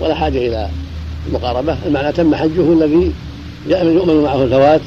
[0.00, 0.68] ولا حاجة إلى
[1.28, 3.12] المقاربة المعنى تم حجه الذي
[3.68, 4.80] يؤمن معه الفوات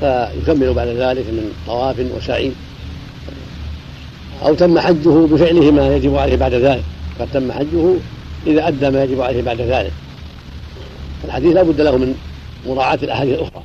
[0.00, 2.52] فيكمل بعد ذلك من طواف وسعي.
[4.42, 6.82] أو تم حجه بفعله ما يجب عليه بعد ذلك
[7.20, 7.94] قد تم حجه
[8.46, 9.92] إذا أدى ما يجب عليه بعد ذلك.
[11.24, 12.14] الحديث لا بد له من
[12.66, 13.62] مراعاة الأحاديث الأخرى.